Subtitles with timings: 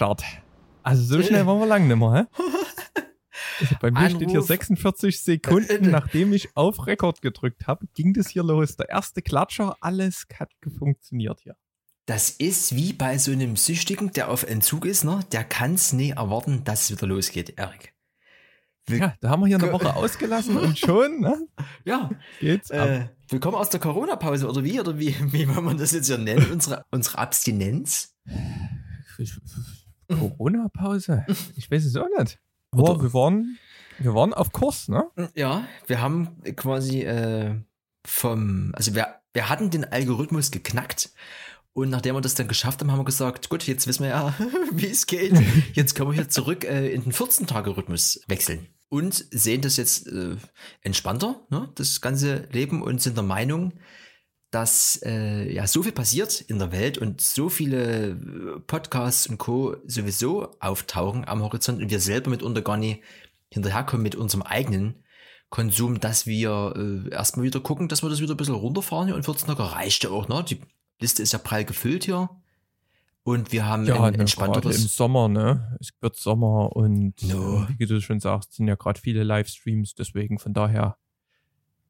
[0.00, 0.24] Start.
[0.82, 3.02] Also so schnell waren wir lang nicht mehr, hä?
[3.60, 4.16] Also bei mir Anruf.
[4.16, 8.76] steht hier 46 Sekunden, nachdem ich auf Rekord gedrückt habe, ging das hier los.
[8.76, 11.54] Der erste Klatscher, alles hat funktioniert hier.
[12.06, 15.20] Das ist wie bei so einem Süchtigen, der auf Entzug ist, ne?
[15.32, 17.92] Der kann es nie erwarten, dass es wieder losgeht, Erik.
[18.88, 21.46] Ja, da haben wir hier eine Woche ausgelassen und schon, ne?
[21.84, 22.08] Ja,
[22.40, 22.88] Geht's ab.
[22.88, 24.80] äh, willkommen aus der Corona-Pause, oder wie?
[24.80, 26.50] Oder wie, wie wollen wir das jetzt hier nennen?
[26.50, 28.16] Unsere, unsere Abstinenz?
[30.18, 31.24] Corona-Pause?
[31.56, 32.38] Ich weiß es auch nicht.
[32.72, 33.58] Oder- Aber wir waren,
[33.98, 35.04] wir waren auf Kurs, ne?
[35.34, 37.54] Ja, wir haben quasi äh,
[38.06, 41.10] vom, also wir, wir hatten den Algorithmus geknackt
[41.72, 44.34] und nachdem wir das dann geschafft haben, haben wir gesagt, gut, jetzt wissen wir ja,
[44.72, 45.32] wie es geht.
[45.74, 50.36] Jetzt können wir hier zurück äh, in den 14-Tage-Rhythmus wechseln und sehen das jetzt äh,
[50.82, 53.72] entspannter, ne, das ganze Leben und sind der Meinung,
[54.50, 59.38] dass äh, ja so viel passiert in der Welt und so viele äh, Podcasts und
[59.38, 59.76] Co.
[59.86, 63.02] sowieso auftauchen am Horizont und wir selber mitunter gar nicht
[63.52, 65.04] hinterherkommen mit unserem eigenen
[65.50, 69.16] Konsum, dass wir äh, erstmal wieder gucken, dass wir das wieder ein bisschen runterfahren hier
[69.16, 70.44] und 14 Tage reicht ja auch, ne?
[70.48, 70.60] Die
[71.00, 72.28] Liste ist ja prall gefüllt hier.
[73.22, 74.96] Und wir haben Ja, ein ne, gerade im entspannteres.
[74.96, 75.76] Sommer, ne?
[75.80, 77.66] Es wird Sommer und No.
[77.70, 80.96] äh, wie du schon sagst, sind ja gerade viele Livestreams, deswegen von daher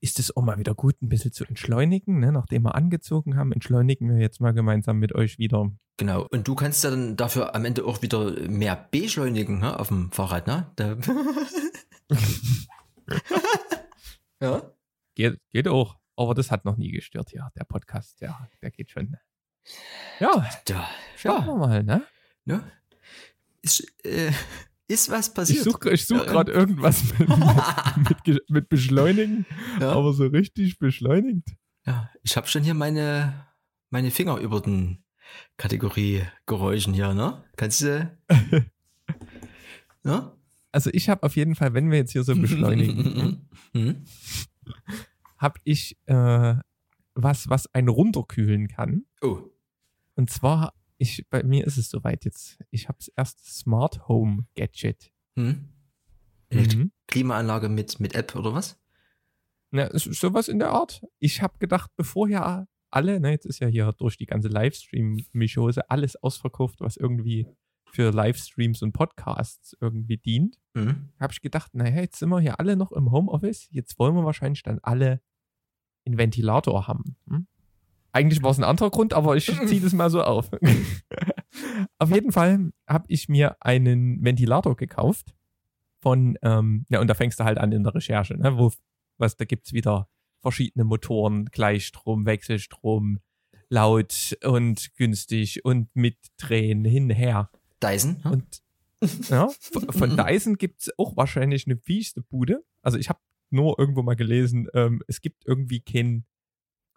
[0.00, 2.32] ist es auch mal wieder gut, ein bisschen zu entschleunigen, ne?
[2.32, 5.70] Nachdem wir angezogen haben, entschleunigen wir jetzt mal gemeinsam mit euch wieder.
[5.98, 6.26] Genau.
[6.30, 9.78] Und du kannst ja dann dafür am Ende auch wieder mehr beschleunigen, ne?
[9.78, 10.66] Auf dem Fahrrad, ne?
[14.40, 14.62] Ja.
[15.14, 15.96] Geht, geht auch.
[16.16, 17.50] Aber das hat noch nie gestört, ja.
[17.56, 19.16] Der Podcast, ja, der geht schon.
[20.18, 21.46] Ja, Da, schauen ja.
[21.46, 22.06] wir mal, ne?
[22.44, 22.72] Ne?
[23.62, 24.32] Ist, äh,
[24.90, 25.64] ist was Ich passiert.
[25.64, 26.24] suche ich such Ja.
[26.32, 29.46] gerade irgendwas mit, mit, mit Beschleunigen,
[29.80, 29.92] ja.
[29.92, 31.48] aber so richtig beschleunigt.
[31.86, 33.46] ja, ich habe schon hier meine,
[33.90, 35.04] meine Finger über den
[35.56, 37.44] Kategorie Geräuschen hier, ne?
[37.56, 38.10] Kannst du.
[40.02, 40.32] ne?
[40.72, 44.04] Also ich habe auf jeden Fall, wenn wir jetzt hier so beschleunigen, Hm?
[45.38, 46.54] habe ich äh,
[47.14, 49.04] was, was einen runterkühlen kann.
[49.20, 49.38] Oh.
[50.16, 52.58] Und zwar, ich, bei mir ist es soweit jetzt.
[52.70, 55.10] Ich habe das erste Smart Home Gadget.
[55.36, 55.70] Hm?
[56.52, 56.92] Mhm.
[57.06, 58.78] Klimaanlage mit, mit App oder was?
[59.70, 61.02] Na, sowas in der Art.
[61.18, 65.88] Ich habe gedacht, bevor ja alle, ne, jetzt ist ja hier durch die ganze Livestream-Mischose
[65.88, 67.46] alles ausverkauft, was irgendwie
[67.92, 71.08] für Livestreams und Podcasts irgendwie dient, Hm?
[71.18, 74.24] habe ich gedacht, naja, jetzt sind wir hier alle noch im Homeoffice, jetzt wollen wir
[74.24, 75.20] wahrscheinlich dann alle
[76.04, 77.16] einen Ventilator haben.
[77.28, 77.46] Hm?
[78.12, 80.50] Eigentlich war es ein anderer Grund, aber ich ziehe das mal so auf.
[81.98, 85.34] auf jeden Fall habe ich mir einen Ventilator gekauft
[86.00, 88.72] von, ähm, ja, und da fängst du halt an in der Recherche, ne, wo,
[89.18, 90.08] was, da gibt's wieder
[90.40, 93.18] verschiedene Motoren, Gleichstrom, Wechselstrom,
[93.68, 97.50] laut und günstig und mit Drehen hinher.
[97.82, 98.22] Dyson?
[98.22, 98.32] hm?
[98.32, 98.62] Und
[99.28, 99.48] ja,
[99.90, 102.64] von Dyson gibt's auch wahrscheinlich eine fieste Bude.
[102.82, 106.24] Also ich habe nur irgendwo mal gelesen, ähm, es gibt irgendwie kein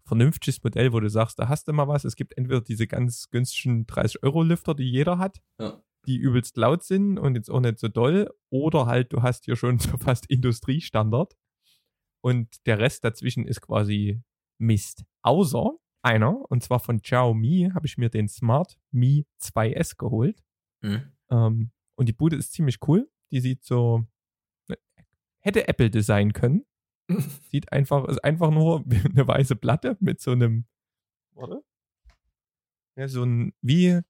[0.06, 2.03] vernünftiges Modell, wo du sagst, da hast du mal was.
[2.06, 5.81] Es gibt entweder diese ganz günstigen 30-Euro-Lifter, die jeder hat, Ja.
[6.06, 9.56] die übelst laut sind und jetzt auch nicht so doll, oder halt du hast hier
[9.56, 11.36] schon so fast Industriestandard
[12.22, 14.22] und der Rest dazwischen ist quasi
[14.59, 15.03] Mist.
[15.22, 15.72] Außer
[16.02, 20.44] einer, und zwar von Xiaomi, habe ich mir den Smart Mi 2S geholt.
[20.81, 21.13] Hm?
[21.31, 23.09] Ähm, und die Bude ist ziemlich cool.
[23.31, 24.06] Die sieht so,
[25.40, 26.66] hätte Apple designen können.
[27.51, 30.66] Sieht einfach, ist einfach nur eine weiße Platte mit so einem,
[31.34, 31.63] warte,
[32.96, 34.01] ja, so ein, wie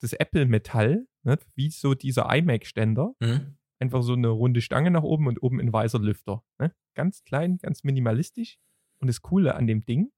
[0.00, 3.14] das Apple-Metall, ne, wie so dieser iMac-Ständer.
[3.22, 3.56] Hm?
[3.80, 6.44] Einfach so eine runde Stange nach oben und oben ein weißer Lüfter.
[6.58, 6.74] Ne?
[6.94, 8.58] Ganz klein, ganz minimalistisch.
[9.00, 10.12] Und das Coole an dem Ding,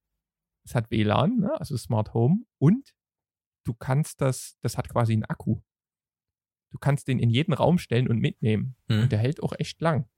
[0.64, 1.58] es hat WLAN, ne?
[1.58, 2.94] also Smart Home, und
[3.64, 5.60] du kannst das, das hat quasi einen Akku.
[6.72, 8.76] Du kannst den in jeden Raum stellen und mitnehmen.
[8.88, 9.04] Hm?
[9.04, 10.08] Und der hält auch echt lang.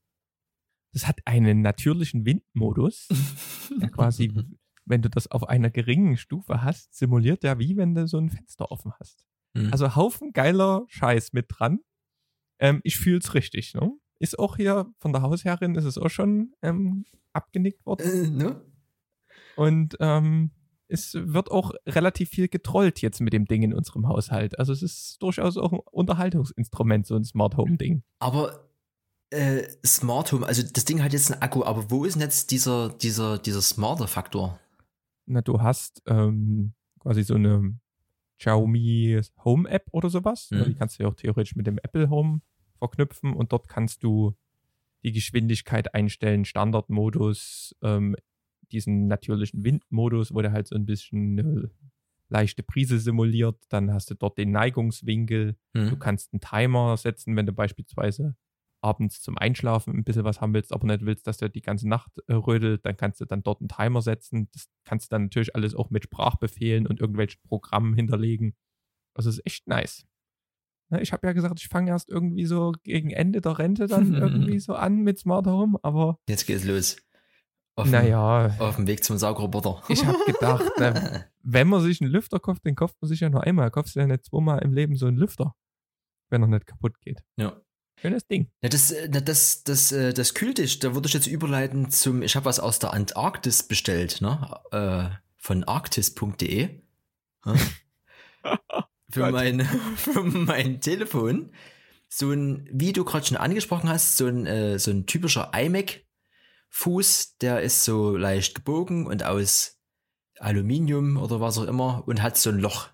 [0.92, 3.08] Das hat einen natürlichen Windmodus,
[3.80, 4.32] der quasi,
[4.84, 8.30] wenn du das auf einer geringen Stufe hast, simuliert der wie wenn du so ein
[8.30, 9.26] Fenster offen hast.
[9.56, 9.70] Hm?
[9.72, 11.80] Also Haufen geiler Scheiß mit dran.
[12.58, 13.92] Ähm, ich fühl's richtig, ne?
[14.18, 18.02] Ist auch hier von der Hausherrin ist es auch schon ähm, abgenickt worden.
[18.02, 18.62] äh, ne?
[19.54, 20.50] Und ähm,
[20.88, 24.58] es wird auch relativ viel getrollt jetzt mit dem Ding in unserem Haushalt.
[24.58, 28.02] Also es ist durchaus auch ein Unterhaltungsinstrument, so ein Smart Home Ding.
[28.18, 28.67] Aber
[29.30, 32.50] äh, Smart Home, also das Ding hat jetzt einen Akku, aber wo ist denn jetzt
[32.50, 34.58] dieser, dieser, dieser smarter Faktor?
[35.26, 37.78] Na, du hast ähm, quasi so eine
[38.38, 40.48] Xiaomi Home App oder sowas.
[40.50, 40.64] Mhm.
[40.64, 42.40] Die kannst du ja auch theoretisch mit dem Apple Home
[42.78, 44.34] verknüpfen und dort kannst du
[45.02, 48.16] die Geschwindigkeit einstellen, Standardmodus, ähm,
[48.72, 51.68] diesen natürlichen Windmodus, wo der halt so ein bisschen äh,
[52.28, 55.90] leichte Prise simuliert, dann hast du dort den Neigungswinkel, Hm.
[55.90, 58.36] du kannst einen Timer setzen, wenn du beispielsweise
[58.80, 61.88] abends zum Einschlafen ein bisschen was haben willst, aber nicht willst, dass der die ganze
[61.88, 64.48] Nacht äh, rödelt, dann kannst du dann dort einen Timer setzen.
[64.52, 68.54] Das kannst du dann natürlich alles auch mit Sprachbefehlen und irgendwelchen Programmen hinterlegen.
[69.14, 70.06] Also es ist echt nice.
[70.90, 74.14] Ne, Ich habe ja gesagt, ich fange erst irgendwie so gegen Ende der Rente dann
[74.14, 76.96] irgendwie so an mit Smart Home, aber Jetzt geht's los.
[77.74, 79.82] Auf dem- naja, Auf dem Weg zum Saugroboter.
[79.88, 83.28] ich habe gedacht, ne, wenn man sich einen Lüfter kauft, den kauft man sich ja
[83.28, 83.70] nur einmal.
[83.70, 85.54] Kaufst du ja nicht zweimal im Leben so einen Lüfter,
[86.30, 87.22] wenn er nicht kaputt geht.
[87.36, 87.60] Ja.
[88.00, 88.48] Schönes Ding.
[88.62, 90.78] Ja, das, äh, das, das, äh, das kühlt dich.
[90.78, 94.60] Da würde ich jetzt überleiten zum, ich habe was aus der Antarktis bestellt, ne?
[94.70, 96.80] Äh, von arktis.de.
[99.10, 99.60] Für, mein,
[99.96, 101.52] für mein Telefon.
[102.08, 107.38] So ein, wie du gerade schon angesprochen hast, so ein, äh, so ein typischer iMac-Fuß,
[107.38, 109.78] der ist so leicht gebogen und aus
[110.38, 112.90] Aluminium oder was auch immer und hat so ein Loch.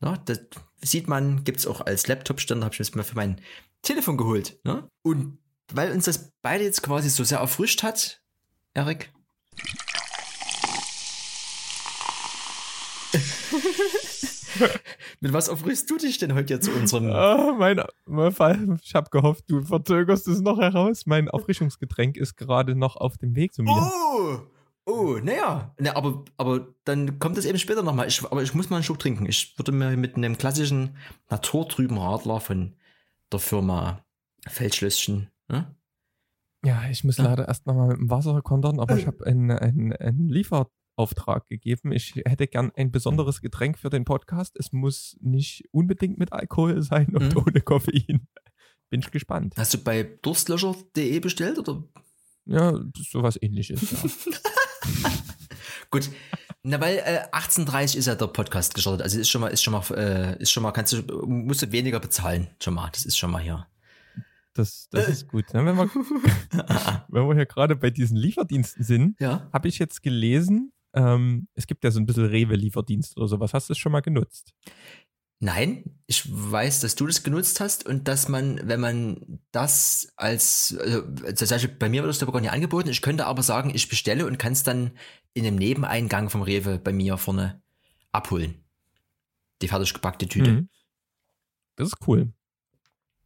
[0.00, 0.20] Ne?
[0.24, 0.40] Das
[0.80, 3.40] sieht man, gibt's auch als Laptop-Ständer, habe ich mir mal für mein
[3.82, 4.58] Telefon geholt.
[4.64, 4.88] Ne?
[5.02, 5.38] Und
[5.72, 8.20] weil uns das beide jetzt quasi so sehr erfrischt hat,
[8.74, 9.12] Erik.
[15.20, 17.10] Mit was erfrischst du dich denn heute zu unserem.
[17.10, 21.06] Ah, mein, mein Fall, ich habe gehofft, du verzögerst es noch heraus.
[21.06, 23.72] Mein Erfrischungsgetränk ist gerade noch auf dem Weg zu mir.
[23.72, 24.40] Oh!
[24.86, 25.74] Oh, naja.
[25.78, 28.08] Na, aber, aber dann kommt es eben später nochmal.
[28.08, 29.26] Ich, aber ich muss mal einen Schluck trinken.
[29.26, 30.96] Ich würde mir mit einem klassischen
[31.28, 32.74] naturtrüben Radler von
[33.32, 34.04] der Firma
[34.46, 35.30] Feldschlösschen.
[35.48, 35.74] Ne?
[36.64, 37.24] Ja, ich muss Ja.
[37.24, 41.92] leider erst nochmal mit dem Wasser kontern, aber ich habe einen, einen, einen Lieferauftrag gegeben.
[41.92, 44.56] Ich hätte gern ein besonderes Getränk für den Podcast.
[44.58, 47.42] Es muss nicht unbedingt mit Alkohol sein und Mhm.
[47.46, 48.26] ohne Koffein.
[48.90, 49.54] Bin ich gespannt.
[49.56, 51.84] Hast du bei durstlöscher.de bestellt oder?
[52.46, 53.90] Ja, sowas ähnliches.
[53.92, 55.10] Ja.
[55.90, 56.10] Gut.
[56.62, 59.02] Na, weil äh, 18.30 ist ja der Podcast gestartet.
[59.02, 61.72] Also ist schon mal, ist schon mal, äh, ist schon mal, kannst du, musst du
[61.72, 62.48] weniger bezahlen.
[62.62, 62.90] Schon mal.
[62.92, 63.66] Das ist schon mal hier.
[64.52, 65.54] Das, das ist gut.
[65.54, 65.64] Ne?
[65.64, 65.88] Wenn, wir,
[67.08, 69.48] wenn wir hier gerade bei diesen Lieferdiensten sind, ja.
[69.52, 73.54] habe ich jetzt gelesen, ähm, es gibt ja so ein bisschen Rewe-Lieferdienst oder sowas.
[73.54, 74.52] Hast du es schon mal genutzt?
[75.42, 80.76] Nein, ich weiß, dass du das genutzt hast und dass man, wenn man das als,
[80.78, 81.00] also,
[81.34, 82.90] zum Beispiel bei mir wird das aber gar nicht angeboten.
[82.90, 84.90] Ich könnte aber sagen, ich bestelle und kann es dann
[85.34, 87.62] in einem Nebeneingang vom Rewe bei mir vorne
[88.12, 88.64] abholen.
[89.62, 90.52] Die fertig gepackte Tüte.
[90.52, 90.68] Mhm.
[91.76, 92.32] Das ist cool.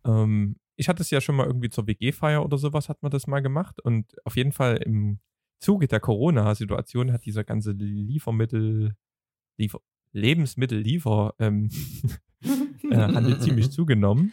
[0.04, 3.26] Ähm, ich hatte es ja schon mal irgendwie zur WG-Feier oder sowas, hat man das
[3.26, 3.80] mal gemacht.
[3.80, 5.20] Und auf jeden Fall im
[5.60, 8.96] Zuge der Corona-Situation hat dieser ganze Liefermittel,
[9.56, 9.80] Liefer,
[10.12, 11.70] Lebensmittelliefer ähm,
[12.90, 14.32] äh, Handel ziemlich zugenommen.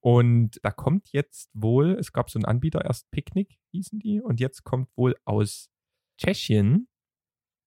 [0.00, 4.40] Und da kommt jetzt wohl, es gab so einen Anbieter, erst Picknick hießen die, und
[4.40, 5.70] jetzt kommt wohl aus
[6.20, 6.86] Tschechien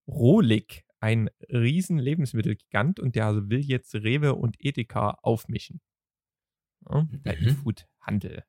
[0.08, 5.82] Rolik, ein riesen Lebensmittelgigant, und der will jetzt Rewe und Edeka aufmischen.
[6.90, 7.48] Ja, der Mhm.
[7.48, 8.44] E-Food-Handel.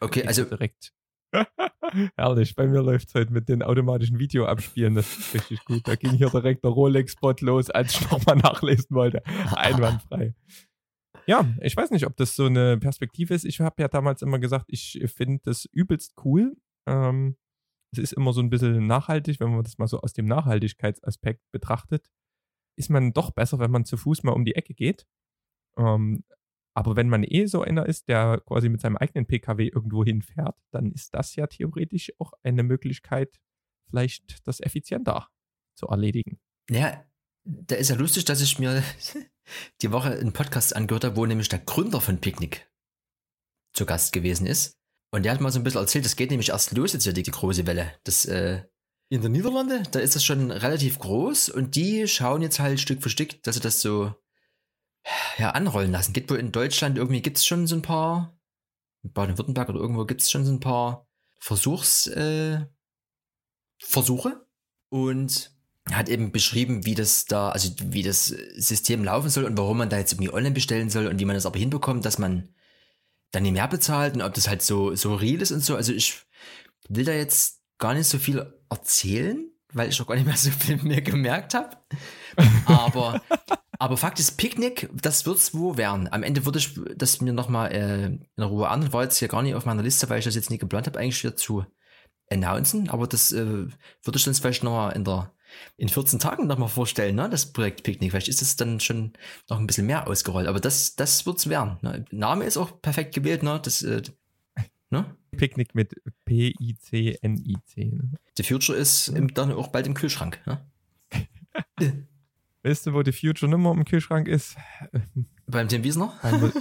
[0.00, 0.92] Okay, also direkt.
[2.16, 5.86] Herrlich, bei mir läuft es heute mit den automatischen Videoabspielen, das ist richtig gut.
[5.88, 9.24] Da ging hier direkt der Rolex-Spot los, als ich nochmal nachlesen wollte.
[9.26, 10.34] Einwandfrei.
[11.26, 13.44] Ja, ich weiß nicht, ob das so eine Perspektive ist.
[13.44, 16.56] Ich habe ja damals immer gesagt, ich finde das übelst cool.
[16.86, 17.36] Ähm,
[17.92, 21.42] es ist immer so ein bisschen nachhaltig, wenn man das mal so aus dem Nachhaltigkeitsaspekt
[21.52, 22.10] betrachtet,
[22.76, 25.06] ist man doch besser, wenn man zu Fuß mal um die Ecke geht.
[25.76, 26.24] Ähm,
[26.74, 30.56] aber wenn man eh so einer ist, der quasi mit seinem eigenen PKW irgendwo hinfährt,
[30.70, 33.40] dann ist das ja theoretisch auch eine Möglichkeit,
[33.88, 35.28] vielleicht das effizienter
[35.76, 36.40] zu erledigen.
[36.70, 37.04] Ja,
[37.44, 38.82] da ist ja lustig, dass ich mir
[39.82, 42.70] die Woche einen Podcast angehört habe, wo nämlich der Gründer von Picknick
[43.72, 44.79] zu Gast gewesen ist.
[45.10, 47.12] Und der hat mal so ein bisschen erzählt, das geht nämlich erst los jetzt hier,
[47.12, 47.92] die, die große Welle.
[48.04, 48.62] Das, äh,
[49.08, 53.02] in der Niederlande, da ist das schon relativ groß und die schauen jetzt halt Stück
[53.02, 54.14] für Stück, dass sie das so
[55.36, 56.12] ja, anrollen lassen.
[56.12, 58.38] Geht wohl in Deutschland, irgendwie gibt es schon so ein paar,
[59.02, 62.64] in Baden-Württemberg oder irgendwo gibt es schon so ein paar Versuchs, äh,
[63.82, 64.46] Versuche.
[64.90, 69.58] Und er hat eben beschrieben, wie das da, also wie das System laufen soll und
[69.58, 72.18] warum man da jetzt irgendwie online bestellen soll und wie man das aber hinbekommt, dass
[72.18, 72.54] man
[73.32, 75.76] dann nicht mehr bezahlt und ob das halt so, so real ist und so.
[75.76, 76.22] Also ich
[76.88, 80.50] will da jetzt gar nicht so viel erzählen, weil ich auch gar nicht mehr so
[80.50, 81.76] viel mehr gemerkt habe.
[82.66, 83.20] Aber,
[83.78, 86.12] aber Fakt ist, Picknick, das wird's wo werden.
[86.12, 88.92] Am Ende würde ich das mir nochmal äh, in Ruhe an.
[88.92, 90.98] War jetzt hier gar nicht auf meiner Liste, weil ich das jetzt nicht geplant habe,
[90.98, 91.64] eigentlich wieder zu
[92.30, 92.88] announcen.
[92.90, 95.32] Aber das äh, würde ich dann vielleicht nochmal in der
[95.76, 97.28] in 14 Tagen nochmal vorstellen, ne?
[97.28, 98.10] Das Projekt Picknick.
[98.10, 99.12] Vielleicht ist es dann schon
[99.48, 100.46] noch ein bisschen mehr ausgerollt.
[100.46, 101.78] Aber das, das wird's werden.
[101.82, 102.04] Ne?
[102.10, 103.60] Name ist auch perfekt gewählt, ne?
[103.62, 104.02] Das, äh,
[104.90, 105.16] ne?
[105.36, 107.84] Picknick mit P-I-C-N-I-C.
[107.84, 108.12] Ne?
[108.36, 110.40] The Future ist im, dann auch bald im Kühlschrank.
[110.46, 110.66] Ne?
[112.62, 114.56] Weißt du, wo die Future Nummer im Kühlschrank ist?
[115.46, 116.18] Beim Tim Wiesner?
[116.22, 116.52] Beim,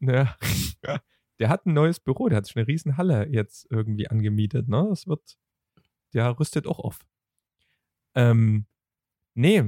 [0.00, 0.36] ja.
[1.38, 4.86] Der hat ein neues Büro, der hat sich eine riesen Halle jetzt irgendwie angemietet, ne?
[4.88, 5.36] Das wird,
[6.14, 7.00] der rüstet auch auf.
[8.14, 8.66] Ähm,
[9.34, 9.62] nee,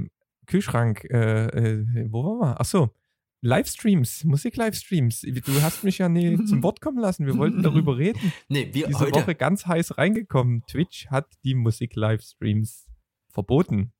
[0.45, 2.61] Kühlschrank, äh, äh, wo waren wir?
[2.61, 2.93] Ach so,
[3.41, 5.21] Livestreams, Musik-Livestreams.
[5.21, 7.25] Du hast mich ja nie zum Wort kommen lassen.
[7.25, 8.19] Wir wollten darüber reden.
[8.47, 9.21] Nee, wir Diese heute.
[9.21, 10.63] Woche ganz heiß reingekommen.
[10.67, 12.87] Twitch hat die Musik-Livestreams
[13.29, 13.91] verboten.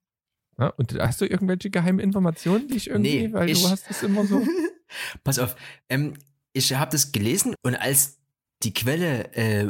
[0.57, 3.89] Ja, und hast du irgendwelche geheimen Informationen, die ich irgendwie, Nee, weil ich- du hast
[3.89, 4.41] es immer so.
[5.23, 5.55] Pass auf,
[5.89, 6.13] ähm,
[6.53, 8.19] ich habe das gelesen und als
[8.63, 9.67] die Quelle, äh,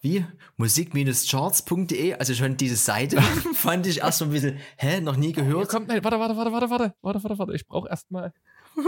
[0.00, 0.24] wie?
[0.56, 3.20] Musik-charts.de, also schon diese Seite,
[3.54, 5.68] fand ich erst so ein bisschen, hä, noch nie gehört.
[5.68, 7.54] kommt, nein, warte, warte, warte, warte, warte, warte, warte, warte.
[7.54, 8.32] Ich brauche erstmal.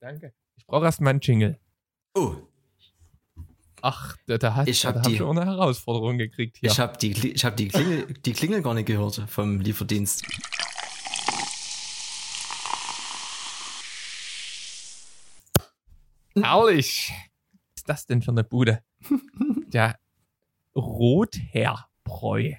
[0.00, 0.32] Danke.
[0.56, 1.58] Ich brauche erstmal einen Jingle.
[2.14, 2.36] Oh,
[3.86, 6.70] Ach, da, da, Ich hab die- ich auch eine Herausforderung gekriegt hier.
[6.70, 10.24] ich habe die, ich hab die, Klingel, die Klingel gar nicht gehört vom Lieferdienst.
[16.36, 17.12] Herrlich.
[17.84, 18.82] Ist das denn für eine Bude?
[19.66, 19.98] Der
[20.74, 22.52] Rotherrbräu.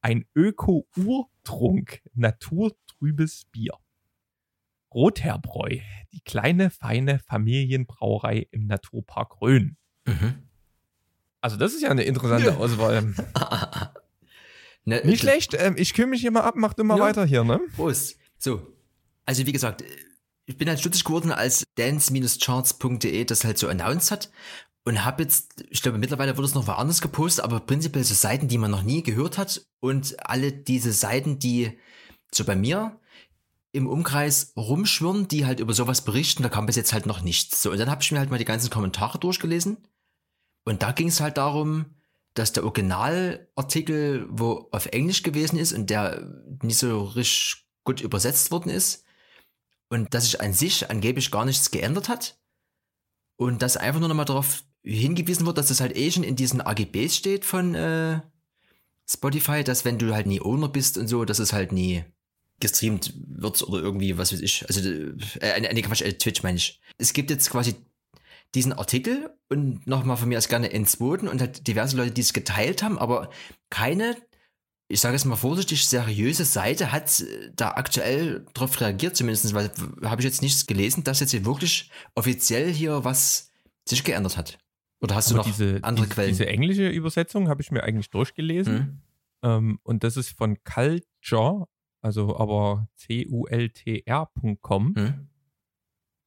[0.00, 2.00] Ein Öko-Urtrunk.
[2.14, 3.74] Naturtrübes Bier.
[4.94, 5.80] Rotherrbräu.
[6.12, 9.76] Die kleine, feine Familienbrauerei im Naturpark Rhön.
[10.06, 10.48] Mhm.
[11.42, 12.56] Also das ist ja eine interessante.
[12.56, 13.02] Auswahl.
[14.86, 15.52] ne, Nicht schlecht.
[15.58, 16.54] Ähm, ich kümmere mich hier mal ab.
[16.56, 17.04] Mach du mal Ja.
[17.04, 17.60] weiter hier, ne?
[17.76, 18.16] Prost.
[18.38, 18.66] So,
[19.26, 19.84] also wie gesagt,
[20.46, 24.30] ich bin halt stutzig geworden, als dance-charts.de das halt so announced hat
[24.84, 28.48] und habe jetzt, ich glaube mittlerweile wurde es noch woanders gepostet, aber prinzipiell so Seiten,
[28.48, 31.78] die man noch nie gehört hat und alle diese Seiten, die
[32.32, 32.98] so bei mir
[33.72, 37.62] im Umkreis rumschwirren, die halt über sowas berichten, da kam bis jetzt halt noch nichts.
[37.62, 39.76] So, und dann habe ich mir halt mal die ganzen Kommentare durchgelesen
[40.64, 41.86] und da ging es halt darum,
[42.34, 46.26] dass der Originalartikel, wo auf Englisch gewesen ist und der
[46.62, 49.04] nicht so richtig gut übersetzt worden ist
[49.88, 52.38] und dass sich an sich angeblich gar nichts geändert hat
[53.36, 56.60] und dass einfach nur nochmal darauf hingewiesen wird, dass es halt eh schon in diesen
[56.60, 58.20] AGBs steht von äh,
[59.08, 62.04] Spotify, dass wenn du halt nie Owner bist und so, dass es halt nie
[62.60, 66.58] gestreamt wird oder irgendwie, was weiß ich, also äh, äh, nee, Quatsch, äh, Twitch meine
[66.58, 66.80] ich.
[66.98, 67.74] Es gibt jetzt quasi
[68.54, 72.20] diesen Artikel und nochmal von mir aus gerne in zweiten und halt diverse Leute, die
[72.20, 73.30] es geteilt haben, aber
[73.70, 74.16] keine,
[74.88, 79.70] ich sage es mal vorsichtig, seriöse Seite hat äh, da aktuell drauf reagiert, zumindest, weil
[80.04, 83.50] habe ich jetzt nichts gelesen, dass jetzt hier wirklich offiziell hier was
[83.88, 84.58] sich geändert hat.
[85.02, 86.28] Oder hast du Aber noch diese, andere diese, Quellen?
[86.28, 88.78] diese englische Übersetzung habe ich mir eigentlich durchgelesen.
[88.78, 89.02] Hm?
[89.42, 91.66] Ähm, und das ist von Culture,
[92.02, 94.94] also aber C-U-L-T-R.com.
[94.96, 95.28] Hm?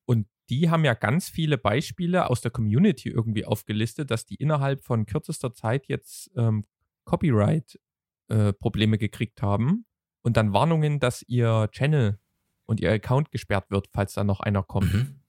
[0.06, 4.84] Und die haben ja ganz viele Beispiele aus der Community irgendwie aufgelistet, dass die innerhalb
[4.84, 6.64] von kürzester Zeit jetzt ähm,
[7.06, 9.86] Copyright-Probleme gekriegt haben
[10.22, 12.20] und dann Warnungen, dass ihr Channel
[12.66, 14.94] und ihr Account gesperrt wird, falls da noch einer kommt.
[14.94, 15.20] Mhm.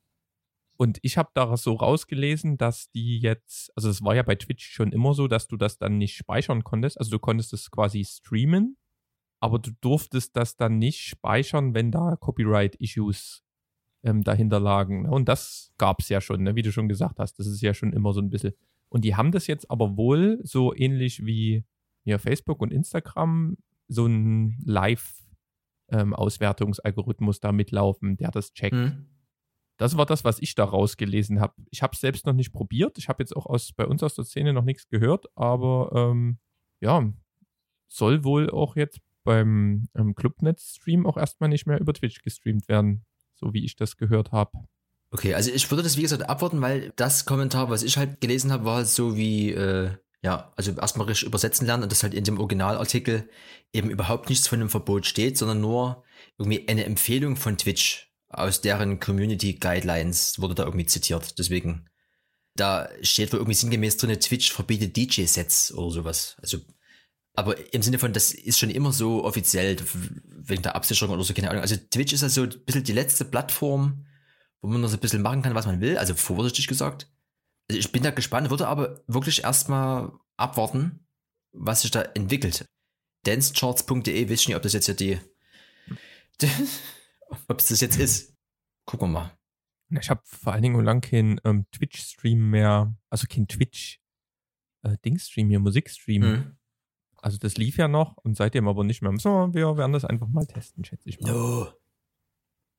[0.85, 4.71] Und ich habe da so rausgelesen, dass die jetzt, also es war ja bei Twitch
[4.71, 6.99] schon immer so, dass du das dann nicht speichern konntest.
[6.99, 8.76] Also du konntest es quasi streamen,
[9.41, 13.43] aber du durftest das dann nicht speichern, wenn da Copyright-Issues
[14.03, 15.05] ähm, dahinter lagen.
[15.05, 15.11] ne?
[15.11, 16.55] Und das gab es ja schon, ne?
[16.55, 17.38] wie du schon gesagt hast.
[17.38, 18.53] Das ist ja schon immer so ein bisschen.
[18.91, 21.64] Und die haben das jetzt aber wohl so ähnlich wie
[22.05, 23.57] ja, Facebook und Instagram
[23.88, 28.76] so ein Live-Auswertungsalgorithmus da mitlaufen, der das checkt.
[28.76, 29.13] Hm?
[29.76, 31.54] Das war das, was ich da rausgelesen habe.
[31.71, 32.97] Ich habe es selbst noch nicht probiert.
[32.99, 36.38] Ich habe jetzt auch aus, bei uns aus der Szene noch nichts gehört, aber ähm,
[36.81, 37.12] ja,
[37.88, 43.04] soll wohl auch jetzt beim ähm, Clubnet-Stream auch erstmal nicht mehr über Twitch gestreamt werden,
[43.35, 44.52] so wie ich das gehört habe.
[45.11, 48.52] Okay, also ich würde das wie gesagt abwarten, weil das Kommentar, was ich halt gelesen
[48.52, 49.90] habe, war so wie, äh,
[50.23, 53.28] ja, also erstmal richtig übersetzen lernen und dass halt in dem Originalartikel
[53.73, 56.02] eben überhaupt nichts von einem Verbot steht, sondern nur
[56.38, 61.38] irgendwie eine Empfehlung von Twitch aus deren Community Guidelines wurde da irgendwie zitiert.
[61.38, 61.88] Deswegen,
[62.55, 66.37] da steht wohl irgendwie sinngemäß drin, Twitch verbietet DJ-Sets oder sowas.
[66.41, 66.59] Also,
[67.35, 69.76] aber im Sinne von, das ist schon immer so offiziell
[70.26, 71.62] wegen der Absicherung oder so, keine Ahnung.
[71.62, 74.07] Also Twitch ist also ein bisschen die letzte Plattform,
[74.61, 77.11] wo man noch so ein bisschen machen kann, was man will, also vorsichtig gesagt.
[77.69, 81.07] Also ich bin da gespannt, würde aber wirklich erstmal abwarten,
[81.53, 82.67] was sich da entwickelt.
[83.25, 85.19] Dancecharts.de, weiß ich nicht, ob das jetzt ja die,
[87.49, 88.35] ob es das jetzt ist.
[88.87, 89.38] Gucken wir mal.
[90.00, 96.23] Ich habe vor allen Dingen lang keinen ähm, Twitch-Stream mehr, also kein Twitch-Ding-Stream hier, Musikstream.
[96.23, 96.57] Hm.
[97.23, 99.12] Also das lief ja noch und seitdem aber nicht mehr.
[99.16, 101.33] So, wir werden das einfach mal testen, schätze ich mal.
[101.33, 101.69] No.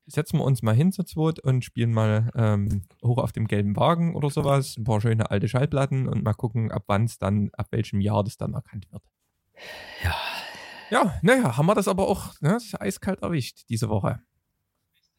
[0.07, 3.75] Setzen wir uns mal hin zu zweit und spielen mal ähm, hoch auf dem gelben
[3.75, 7.49] Wagen oder sowas, ein paar schöne alte Schallplatten und mal gucken, ab wann es dann,
[7.53, 9.01] ab welchem Jahr das dann erkannt wird.
[10.03, 10.15] Ja,
[10.91, 14.21] Ja, naja, haben wir das aber auch ne, das ist eiskalt erwischt diese Woche.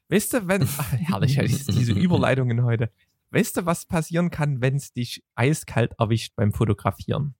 [0.08, 0.62] Weißt du, wenn.
[0.78, 1.36] Ach, herrlich,
[1.66, 2.90] diese Überleitungen heute.
[3.30, 7.34] Weißt du, was passieren kann, wenn es dich eiskalt erwischt beim Fotografieren?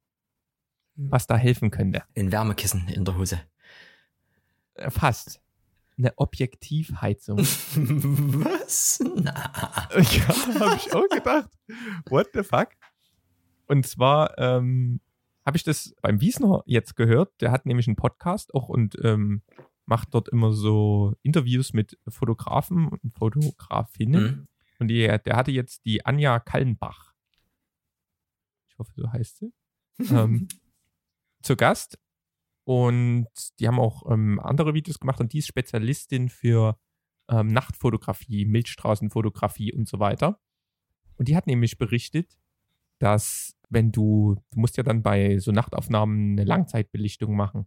[0.97, 2.03] Was da helfen könnte?
[2.17, 3.41] Ein Wärmekissen in der Hose.
[4.75, 5.41] Äh, Fast.
[5.99, 7.39] Eine Objektivheizung.
[7.39, 9.03] Was?
[9.03, 9.33] Na.
[9.95, 11.51] ja, habe ich auch gedacht.
[12.11, 12.69] What the fuck?
[13.67, 15.01] Und zwar ähm,
[15.47, 17.33] habe ich das beim Wiesner jetzt gehört.
[17.41, 19.43] Der hat nämlich einen Podcast auch und ähm,
[19.87, 24.23] macht dort immer so Interviews mit Fotografen und Fotografinnen.
[24.23, 24.49] Mhm.
[24.79, 27.15] Und die, der hatte jetzt die Anja Kallenbach.
[28.69, 29.53] Ich hoffe, so heißt sie.
[30.11, 30.49] ähm,
[31.43, 31.99] zu Gast.
[32.65, 33.29] Und
[33.61, 36.79] die haben auch ähm, andere Videos gemacht und die ist Spezialistin für
[37.29, 40.41] ähm, Nachtfotografie, Milchstraßenfotografie und so weiter.
[41.17, 42.37] Und die hat nämlich berichtet,
[42.99, 47.67] dass wenn du, du musst ja dann bei so Nachtaufnahmen eine Langzeitbelichtung machen.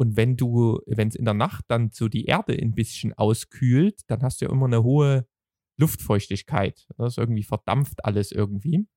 [0.00, 4.00] Und wenn du, wenn es in der Nacht dann so die Erde ein bisschen auskühlt,
[4.06, 5.28] dann hast du ja immer eine hohe
[5.78, 6.88] Luftfeuchtigkeit.
[6.96, 8.88] Das irgendwie verdampft alles irgendwie.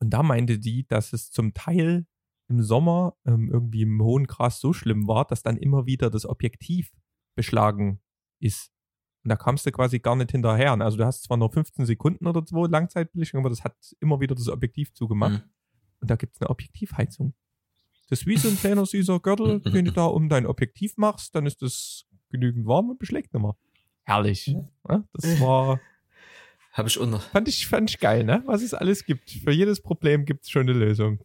[0.00, 2.06] Und da meinte die, dass es zum Teil
[2.48, 6.24] im Sommer ähm, irgendwie im hohen Gras so schlimm war, dass dann immer wieder das
[6.24, 6.92] Objektiv
[7.36, 8.00] beschlagen
[8.40, 8.70] ist.
[9.24, 10.70] Und da kamst du quasi gar nicht hinterher.
[10.80, 14.36] Also du hast zwar nur 15 Sekunden oder so Langzeitbelichtung, aber das hat immer wieder
[14.36, 15.44] das Objektiv zugemacht.
[15.44, 15.50] Mhm.
[16.00, 17.34] Und da gibt es eine Objektivheizung.
[18.08, 21.34] Das ist wie so ein kleiner süßer Gürtel, den du da um dein Objektiv machst,
[21.34, 23.56] dann ist das genügend warm und beschlägt nicht mehr.
[24.04, 24.46] Herrlich.
[24.46, 25.80] Ja, das war,
[26.72, 27.20] Habe ich unter.
[27.20, 28.42] fand ich, fand ich geil, ne?
[28.46, 29.30] Was es alles gibt.
[29.30, 31.20] Für jedes Problem gibt es schon eine Lösung.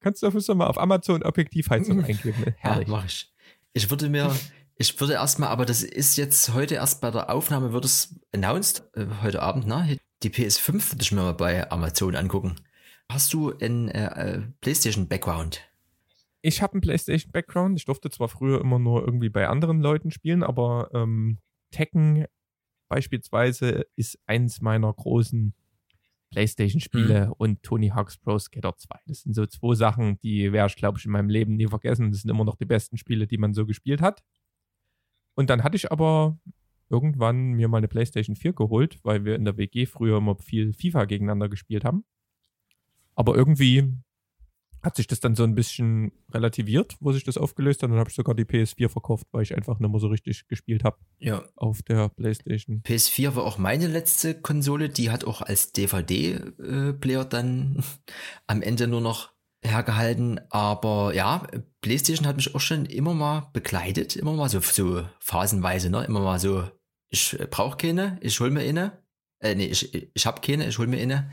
[0.00, 2.42] Kannst du dafür mal auf Amazon Objektivheizung eingeben.
[2.46, 2.88] Ja, Herrlich.
[2.88, 3.32] mach ich.
[3.72, 4.34] Ich würde mir,
[4.76, 8.82] ich würde erstmal, aber das ist jetzt heute erst bei der Aufnahme, wird es announced,
[8.94, 9.96] äh, heute Abend, ne?
[10.24, 12.56] Die PS5 würde ich mir mal bei Amazon angucken.
[13.08, 15.60] Hast du einen äh, äh, PlayStation-Background?
[16.42, 17.78] Ich habe einen PlayStation-Background.
[17.78, 21.38] Ich durfte zwar früher immer nur irgendwie bei anderen Leuten spielen, aber ähm,
[21.70, 22.26] Tekken
[22.88, 25.54] beispielsweise ist eins meiner großen
[26.30, 28.98] PlayStation-Spiele und Tony Hawk's Pro Skater 2.
[29.06, 32.10] Das sind so zwei Sachen, die werde ich, glaube ich, in meinem Leben nie vergessen.
[32.10, 34.22] Das sind immer noch die besten Spiele, die man so gespielt hat.
[35.34, 36.38] Und dann hatte ich aber
[36.90, 40.72] irgendwann mir mal eine PlayStation 4 geholt, weil wir in der WG früher immer viel
[40.72, 42.04] FIFA gegeneinander gespielt haben.
[43.14, 43.94] Aber irgendwie
[44.82, 47.90] hat sich das dann so ein bisschen relativiert, wo sich das aufgelöst hat.
[47.90, 50.82] Dann habe ich sogar die PS4 verkauft, weil ich einfach nicht mehr so richtig gespielt
[50.84, 51.42] habe Ja.
[51.56, 52.82] auf der PlayStation.
[52.84, 57.82] PS4 war auch meine letzte Konsole, die hat auch als DVD-Player dann
[58.46, 59.30] am Ende nur noch
[59.64, 60.40] hergehalten.
[60.50, 61.46] Aber ja,
[61.80, 66.04] PlayStation hat mich auch schon immer mal begleitet, immer mal so, so phasenweise, ne?
[66.04, 66.64] Immer mal so,
[67.08, 68.98] ich brauche keine, ich hol mir eine.
[69.40, 71.30] Äh, nee, ich, ich hab keine, ich hol mir eine.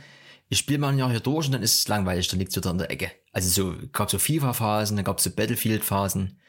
[0.51, 2.71] Ich spiele mal ein Jahr hier durch und dann ist es langweilig, dann liegt wieder
[2.71, 3.11] in der Ecke.
[3.31, 6.39] Also so, gab so FIFA-Phasen, dann gab es so Battlefield-Phasen.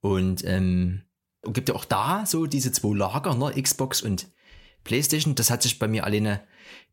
[0.00, 1.02] Und ähm,
[1.52, 3.60] gibt ja auch da so diese zwei Lager, ne?
[3.60, 4.28] Xbox und
[4.84, 5.34] PlayStation.
[5.34, 6.42] Das hat sich bei mir alleine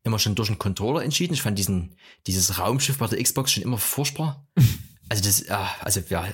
[0.04, 1.34] immer schon durch einen Controller entschieden.
[1.34, 1.96] Ich fand diesen,
[2.28, 4.48] dieses Raumschiff bei der Xbox schon immer furchtbar.
[5.10, 6.26] Also das, ja, also ja,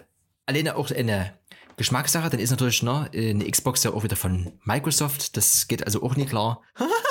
[0.46, 1.34] alleine auch eine
[1.78, 2.30] Geschmackssache.
[2.30, 5.36] Dann ist natürlich ne, eine Xbox ja auch wieder von Microsoft.
[5.36, 6.62] Das geht also auch nie klar.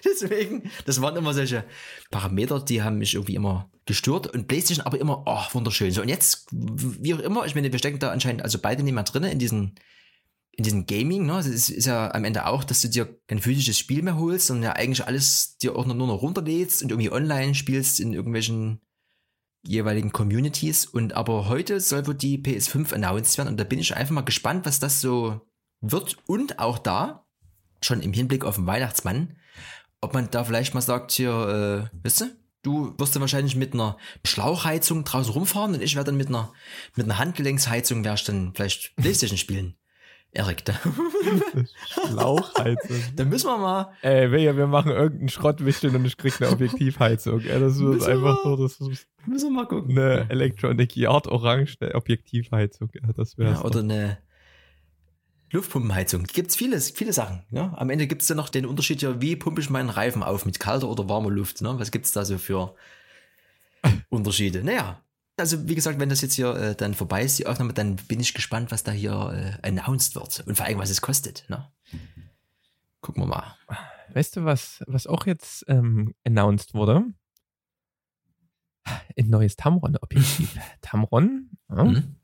[0.04, 1.64] Deswegen, das waren immer solche
[2.10, 5.90] Parameter, die haben mich irgendwie immer gestört und PlayStation aber immer, oh, wunderschön.
[5.90, 8.94] So, und jetzt, wie auch immer, ich meine, wir stecken da anscheinend also beide nicht
[8.94, 9.74] mehr drin in diesen,
[10.52, 11.34] in diesen Gaming, ne?
[11.34, 14.46] Das ist, ist ja am Ende auch, dass du dir kein physisches Spiel mehr holst,
[14.46, 18.80] sondern ja eigentlich alles dir auch nur noch runterlädst und irgendwie online spielst in irgendwelchen
[19.62, 20.86] jeweiligen Communities.
[20.86, 24.20] Und aber heute soll wohl die PS5 announced werden und da bin ich einfach mal
[24.22, 25.40] gespannt, was das so
[25.80, 26.16] wird.
[26.26, 27.26] Und auch da,
[27.82, 29.36] schon im Hinblick auf den Weihnachtsmann,
[30.00, 32.24] ob man da vielleicht mal sagt, hier, äh, weißt du,
[32.62, 36.52] du wirst dann wahrscheinlich mit einer Schlauchheizung draußen rumfahren und ich werde dann mit einer,
[36.96, 39.74] mit einer Handgelenksheizung werde ich dann vielleicht Playstation spielen.
[40.32, 40.74] Erik, da,
[41.88, 42.96] Schlauchheizung.
[43.16, 47.40] da müssen wir mal, Ey, wir, wir machen irgendeinen Schrottwichteln und ich krieg eine Objektivheizung.
[47.40, 49.98] Ey, das Müssen einfach wir- nur das ist müssen wir mal gucken.
[49.98, 52.90] eine Electronic Yard Orange eine Objektivheizung.
[52.94, 54.18] Ja, das wäre Ja, oder eine
[55.52, 56.24] Luftpumpenheizung.
[56.24, 57.42] Gibt's vieles, viele Sachen.
[57.50, 57.76] Ne?
[57.76, 60.60] Am Ende gibt's dann noch den Unterschied ja, wie pumpe ich meinen Reifen auf, mit
[60.60, 61.60] kalter oder warmer Luft.
[61.60, 61.78] Ne?
[61.78, 62.74] Was gibt's da so für
[64.08, 64.62] Unterschiede?
[64.62, 65.02] Naja,
[65.36, 68.20] also wie gesagt, wenn das jetzt hier äh, dann vorbei ist, die Aufnahme, dann bin
[68.20, 70.44] ich gespannt, was da hier äh, announced wird.
[70.46, 71.44] Und vor allem, was es kostet.
[71.48, 71.66] Ne?
[73.00, 73.56] Gucken wir mal.
[74.12, 77.04] Weißt du, was, was auch jetzt ähm, announced wurde?
[78.84, 80.56] Ein neues Tamron-Objektiv.
[80.80, 82.16] Tamron, ja, Hm?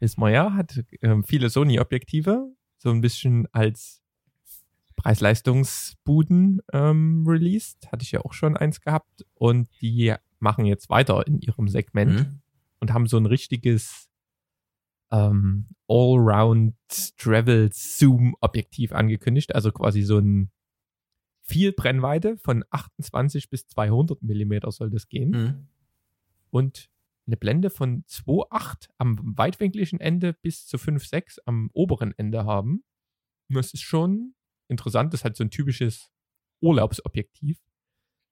[0.00, 4.02] wissen wir ja, hat ähm, viele Sony-Objektive, so ein bisschen als
[4.96, 7.90] Preis-Leistungsbuden ähm, released.
[7.90, 9.24] Hatte ich ja auch schon eins gehabt.
[9.34, 12.40] Und die machen jetzt weiter in ihrem Segment Hm?
[12.80, 14.08] und haben so ein richtiges
[15.12, 16.74] ähm, Allround
[17.18, 20.50] Travel Zoom Objektiv angekündigt, also quasi so ein
[21.42, 25.66] viel Brennweite von 28 bis 200 Millimeter soll das gehen Mhm.
[26.50, 26.88] und
[27.26, 32.84] eine Blende von 2,8 am weitwinkligen Ende bis zu 5,6 am oberen Ende haben.
[33.48, 34.34] Und das ist schon
[34.68, 35.12] interessant.
[35.12, 36.10] Das ist halt so ein typisches
[36.60, 37.60] Urlaubsobjektiv.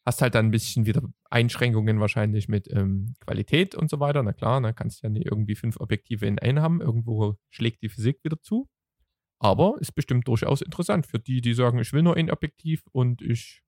[0.07, 4.23] Hast halt dann ein bisschen wieder Einschränkungen wahrscheinlich mit ähm, Qualität und so weiter.
[4.23, 6.81] Na klar, dann kannst du ja nicht irgendwie fünf Objektive in einen haben.
[6.81, 8.69] Irgendwo schlägt die Physik wieder zu.
[9.39, 13.23] Aber ist bestimmt durchaus interessant für die, die sagen, ich will nur ein Objektiv und
[13.23, 13.63] ich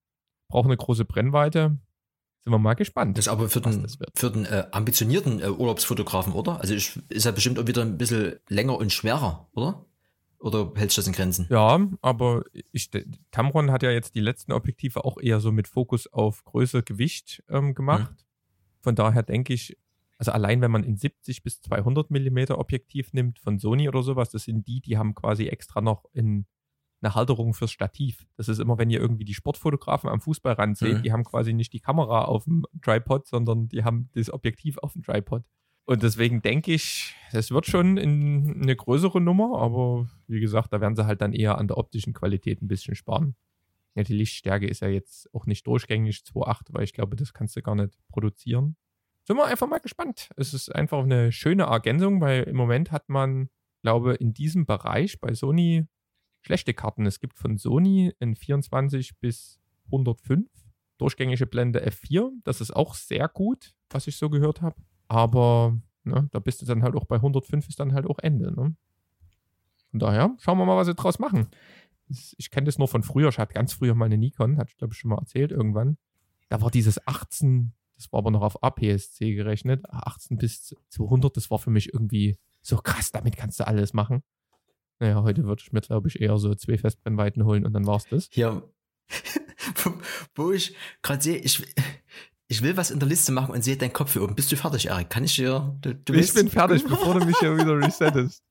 [0.51, 1.79] brauche eine große Brennweite.
[2.45, 3.17] Sind wir mal gespannt.
[3.17, 6.61] Das ist aber für den, für den äh, ambitionierten äh, Urlaubsfotografen, oder?
[6.61, 9.85] Also ich, ist ja bestimmt auch wieder ein bisschen länger und schwerer, oder?
[10.41, 11.47] Oder hältst du das in Grenzen?
[11.51, 12.91] Ja, aber ich,
[13.31, 17.45] Tamron hat ja jetzt die letzten Objektive auch eher so mit Fokus auf Größe, Gewicht
[17.49, 18.27] ähm, gemacht.
[18.81, 19.79] Von daher denke ich,
[20.19, 24.31] also allein wenn man in 70 bis 200 Millimeter Objektiv nimmt von Sony oder sowas,
[24.31, 26.47] das sind die, die haben quasi extra noch in
[27.03, 28.27] eine Halterung fürs Stativ.
[28.37, 31.03] Das ist immer, wenn ihr irgendwie die Sportfotografen am Fußballrand seht, Mhm.
[31.03, 34.93] die haben quasi nicht die Kamera auf dem Tripod, sondern die haben das Objektiv auf
[34.93, 35.43] dem Tripod.
[35.85, 40.81] Und deswegen denke ich, es wird schon in eine größere Nummer, aber wie gesagt, da
[40.81, 43.35] werden sie halt dann eher an der optischen Qualität ein bisschen sparen.
[43.97, 47.57] Ja, die Lichtstärke ist ja jetzt auch nicht durchgängig 2.8, weil ich glaube, das kannst
[47.57, 48.77] du gar nicht produzieren.
[49.25, 50.31] Sind wir einfach mal gespannt.
[50.37, 53.51] Es ist einfach eine schöne Ergänzung, weil im Moment hat man,
[53.83, 55.87] glaube in diesem Bereich bei Sony
[56.43, 57.07] schlechte Karten.
[57.07, 60.49] Es gibt von Sony ein 24 bis 105
[60.99, 62.31] durchgängige Blende F4.
[62.45, 64.77] Das ist auch sehr gut, was ich so gehört habe.
[65.09, 68.53] Aber ne, da bist du dann halt auch bei 105 ist dann halt auch Ende.
[68.53, 68.77] Ne?
[69.91, 71.49] Von daher schauen wir mal, was sie draus machen.
[72.09, 73.29] Ich kenne das nur von früher.
[73.29, 75.97] Ich hatte ganz früher mal eine Nikon, hatte ich glaube ich schon mal erzählt irgendwann.
[76.49, 81.51] Da war dieses 18, das war aber noch auf APS-C gerechnet, 18 bis 200, das
[81.51, 84.23] war für mich irgendwie so krass, damit kannst du alles machen.
[85.03, 88.05] Naja, heute würde ich mir glaube ich eher so zwei Festbrennweiten holen und dann war's
[88.09, 88.29] das.
[88.31, 88.63] Hier,
[90.37, 91.61] wo- ich gerade sehe, ich,
[92.47, 94.37] ich will was in der Liste machen und sehe deinen Kopf hier oben.
[94.37, 95.11] Bist du fertig, Erik?
[95.11, 95.77] Kann ich dir?
[95.81, 98.45] Du, du Ich bin fertig, bevor du mich hier wieder resettest.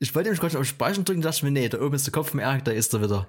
[0.00, 2.12] Ich wollte mich gerade auf Speichern drücken, dachte ich mir, nee, da oben ist der
[2.12, 3.28] Kopf vom Erik, da ist er wieder.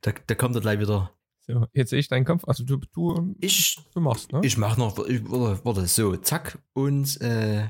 [0.00, 1.12] Da, da kommt er gleich wieder.
[1.46, 2.44] So, jetzt sehe ich deinen Kopf.
[2.46, 4.40] Also du, du, Ich, du machst, ne?
[4.42, 7.68] ich mach noch, ich, warte, warte, so, zack und äh,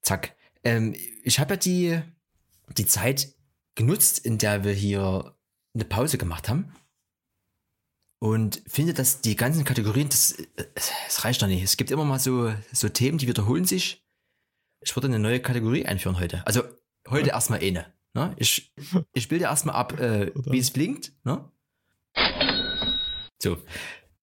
[0.00, 0.34] zack.
[0.64, 2.00] Ähm, ich habe ja die,
[2.76, 3.34] die Zeit
[3.74, 5.36] genutzt, in der wir hier
[5.74, 6.72] eine Pause gemacht haben.
[8.20, 10.64] Und finde, dass die ganzen Kategorien, das, äh,
[11.06, 11.62] es reicht doch nicht.
[11.62, 14.04] Es gibt immer mal so, so Themen, die wiederholen sich.
[14.80, 16.44] Ich würde eine neue Kategorie einführen heute.
[16.46, 16.62] Also
[17.08, 17.86] heute erstmal eine.
[18.14, 18.34] Ne?
[18.36, 18.72] Ich,
[19.12, 21.12] ich bilde erstmal ab, äh, wie es blinkt.
[21.24, 21.48] Ne?
[23.40, 23.58] So.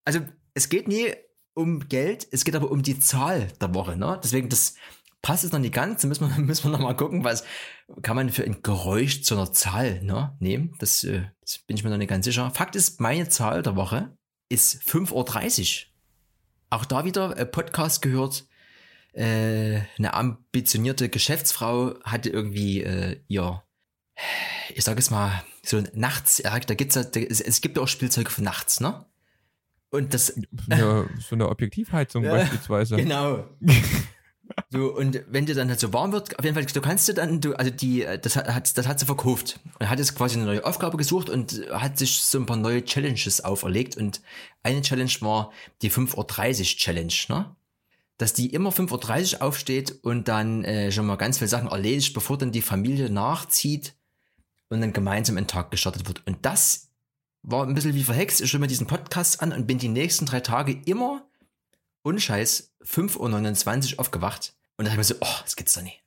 [0.03, 0.19] Also
[0.53, 1.13] es geht nie
[1.53, 3.95] um Geld, es geht aber um die Zahl der Woche.
[3.95, 4.19] Ne?
[4.21, 4.75] Deswegen, das
[5.21, 6.01] passt jetzt noch nicht ganz.
[6.01, 7.45] Da müssen wir, müssen wir noch mal gucken, was
[8.01, 10.75] kann man für ein Geräusch zu einer Zahl ne, nehmen.
[10.79, 12.49] Das, äh, das bin ich mir noch nicht ganz sicher.
[12.51, 14.15] Fakt ist, meine Zahl der Woche
[14.49, 15.91] ist 5.30 Uhr.
[16.71, 18.45] Auch da wieder äh, Podcast gehört.
[19.13, 23.63] Äh, eine ambitionierte Geschäftsfrau hatte irgendwie äh, ihr,
[24.73, 27.83] ich sag es mal, so nachts, ja, da gibt's ja, da, es, es gibt ja
[27.83, 29.05] auch Spielzeuge für nachts, ne?
[29.89, 32.97] Und das, Ja, so eine Objektivheizung Ja, beispielsweise.
[32.97, 33.45] genau.
[34.69, 37.13] So, und wenn dir dann halt so warm wird, auf jeden Fall, du kannst du
[37.13, 39.59] dann, du, also die, äh, das hat, das hat sie verkauft.
[39.79, 42.83] Und hat jetzt quasi eine neue Aufgabe gesucht und hat sich so ein paar neue
[42.83, 43.97] Challenges auferlegt.
[43.97, 44.21] Und
[44.63, 47.55] eine Challenge war die 5.30 Uhr Challenge, ne?
[48.17, 52.13] Dass die immer 5.30 Uhr aufsteht und dann äh, schon mal ganz viele Sachen erledigt,
[52.13, 53.93] bevor dann die Familie nachzieht
[54.69, 56.25] und dann gemeinsam in den Tag gestartet wird.
[56.25, 56.91] Und das
[57.43, 58.41] war ein bisschen wie verhext.
[58.41, 61.24] Ich höre mir diesen Podcast an und bin die nächsten drei Tage immer
[62.05, 64.53] unscheiß 5.29 Uhr aufgewacht.
[64.77, 66.03] Und da habe ich mir so, oh, das gibt's doch nicht.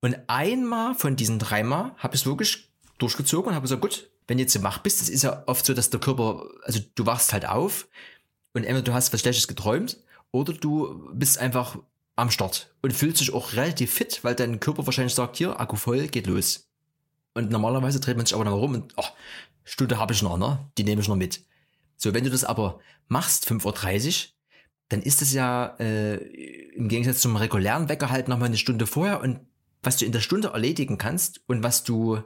[0.00, 4.38] Und einmal von diesen dreimal habe ich es wirklich durchgezogen und habe gesagt, gut, wenn
[4.38, 7.32] du jetzt wach bist, das ist ja oft so, dass der Körper, also du wachst
[7.32, 7.88] halt auf
[8.54, 9.98] und entweder du hast was Schlechtes geträumt
[10.30, 11.78] oder du bist einfach
[12.16, 15.76] am Start und fühlst dich auch relativ fit, weil dein Körper wahrscheinlich sagt, hier, Akku
[15.76, 16.68] voll, geht los.
[17.34, 19.06] Und normalerweise dreht man sich aber noch rum und, oh,
[19.64, 20.70] Stunde habe ich noch, ne?
[20.76, 21.44] Die nehme ich noch mit.
[21.96, 24.32] So, wenn du das aber machst, 5.30 Uhr,
[24.88, 26.16] dann ist es ja äh,
[26.74, 29.40] im Gegensatz zum regulären Wecker halt nochmal eine Stunde vorher und
[29.82, 32.20] was du in der Stunde erledigen kannst und was du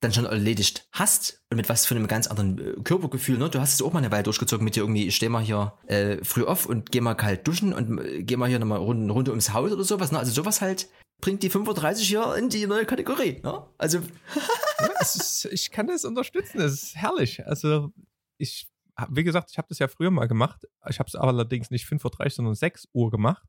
[0.00, 3.48] dann schon erledigt hast und mit was für einem ganz anderen äh, Körpergefühl, ne?
[3.48, 5.72] Du hast es auch mal eine Weile durchgezogen mit dir irgendwie, ich steh mal hier
[5.86, 9.12] äh, früh auf und geh mal kalt duschen und äh, geh mal hier nochmal eine
[9.12, 10.18] Runde ums Haus oder sowas, ne?
[10.18, 10.88] Also sowas halt
[11.20, 13.64] bringt die 35 hier in die neue Kategorie, ne?
[13.78, 14.00] Also
[14.80, 16.60] Ja, ist, ich kann das unterstützen.
[16.60, 17.46] Es ist herrlich.
[17.46, 17.92] Also
[18.38, 18.68] ich,
[19.08, 20.66] wie gesagt, ich habe das ja früher mal gemacht.
[20.88, 23.46] Ich habe es allerdings nicht 5.30 Uhr, sondern 6 Uhr gemacht.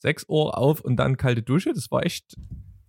[0.00, 1.72] 6 Uhr auf und dann kalte Dusche.
[1.72, 2.36] Das war echt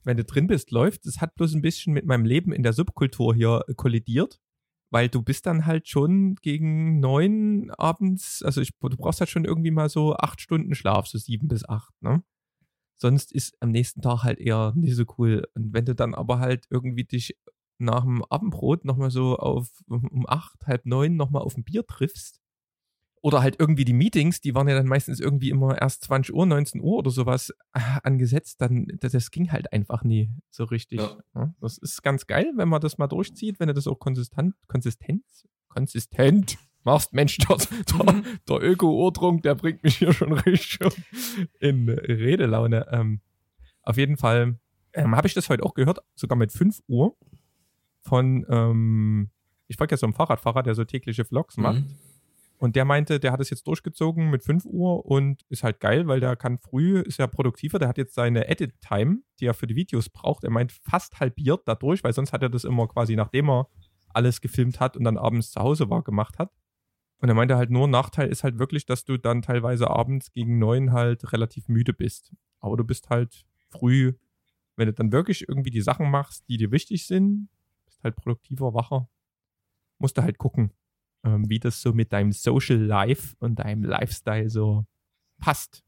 [0.07, 1.05] wenn du drin bist, läuft.
[1.05, 4.39] Es hat bloß ein bisschen mit meinem Leben in der Subkultur hier kollidiert,
[4.89, 9.43] weil du bist dann halt schon gegen neun abends, also ich, du brauchst halt schon
[9.43, 12.23] irgendwie mal so acht Stunden Schlaf, so sieben bis acht, ne?
[12.95, 15.43] Sonst ist am nächsten Tag halt eher nicht so cool.
[15.53, 17.37] Und wenn du dann aber halt irgendwie dich
[17.79, 22.41] nach dem Abendbrot nochmal so auf um acht, halb neun nochmal auf ein Bier triffst,
[23.21, 26.45] oder halt irgendwie die Meetings, die waren ja dann meistens irgendwie immer erst 20 Uhr,
[26.45, 30.99] 19 Uhr oder sowas äh, angesetzt, dann das, das ging halt einfach nie so richtig.
[30.99, 31.17] Ja.
[31.35, 34.55] Ja, das ist ganz geil, wenn man das mal durchzieht, wenn du das auch konsistent,
[34.67, 35.25] konsistent,
[35.67, 37.13] konsistent machst.
[37.13, 41.03] Mensch, das, der, der Öko-Urtrunk, der bringt mich hier schon richtig
[41.59, 42.87] in Redelaune.
[42.91, 43.21] Ähm,
[43.81, 44.59] auf jeden Fall
[44.93, 47.17] ähm, habe ich das heute auch gehört, sogar mit 5 Uhr
[48.07, 49.29] von, ähm,
[49.67, 51.81] ich folge ja so einem Fahrradfahrer, der so tägliche Vlogs macht.
[51.81, 51.95] Mhm.
[52.59, 56.07] Und der meinte, der hat es jetzt durchgezogen mit 5 Uhr und ist halt geil,
[56.07, 59.67] weil der kann früh, ist ja produktiver, der hat jetzt seine Edit-Time, die er für
[59.67, 60.43] die Videos braucht.
[60.43, 63.67] Er meint fast halbiert dadurch, weil sonst hat er das immer quasi, nachdem er
[64.09, 66.51] alles gefilmt hat und dann abends zu Hause war, gemacht hat.
[67.19, 70.57] Und er meinte halt nur, Nachteil ist halt wirklich, dass du dann teilweise abends gegen
[70.57, 72.33] neun halt relativ müde bist.
[72.59, 74.13] Aber du bist halt früh,
[74.75, 77.49] wenn du dann wirklich irgendwie die Sachen machst, die dir wichtig sind,
[78.03, 79.09] halt produktiver, wacher.
[79.99, 80.71] Musst du halt gucken
[81.27, 84.85] ähm, wie das so mit deinem Social Life und deinem Lifestyle so
[85.39, 85.83] passt.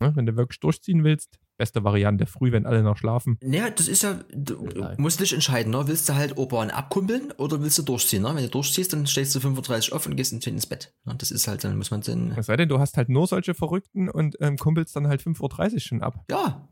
[0.00, 0.12] Ne?
[0.14, 3.38] Wenn du wirklich durchziehen willst, beste Variante früh, wenn alle noch schlafen.
[3.42, 4.96] Naja, das ist ja, du Nein.
[4.98, 5.86] musst dich entscheiden, ne?
[5.86, 8.34] Willst du halt urban abkumpeln oder willst du durchziehen, ne?
[8.34, 10.94] Wenn du durchziehst, dann stehst du 35 auf und gehst ins Bett.
[11.04, 11.14] Ne?
[11.16, 13.54] Das ist halt, dann muss man dann, Es sei denn, du hast halt nur solche
[13.54, 16.24] Verrückten und ähm, kumpelst dann halt 5.30 Uhr schon ab.
[16.30, 16.68] ja.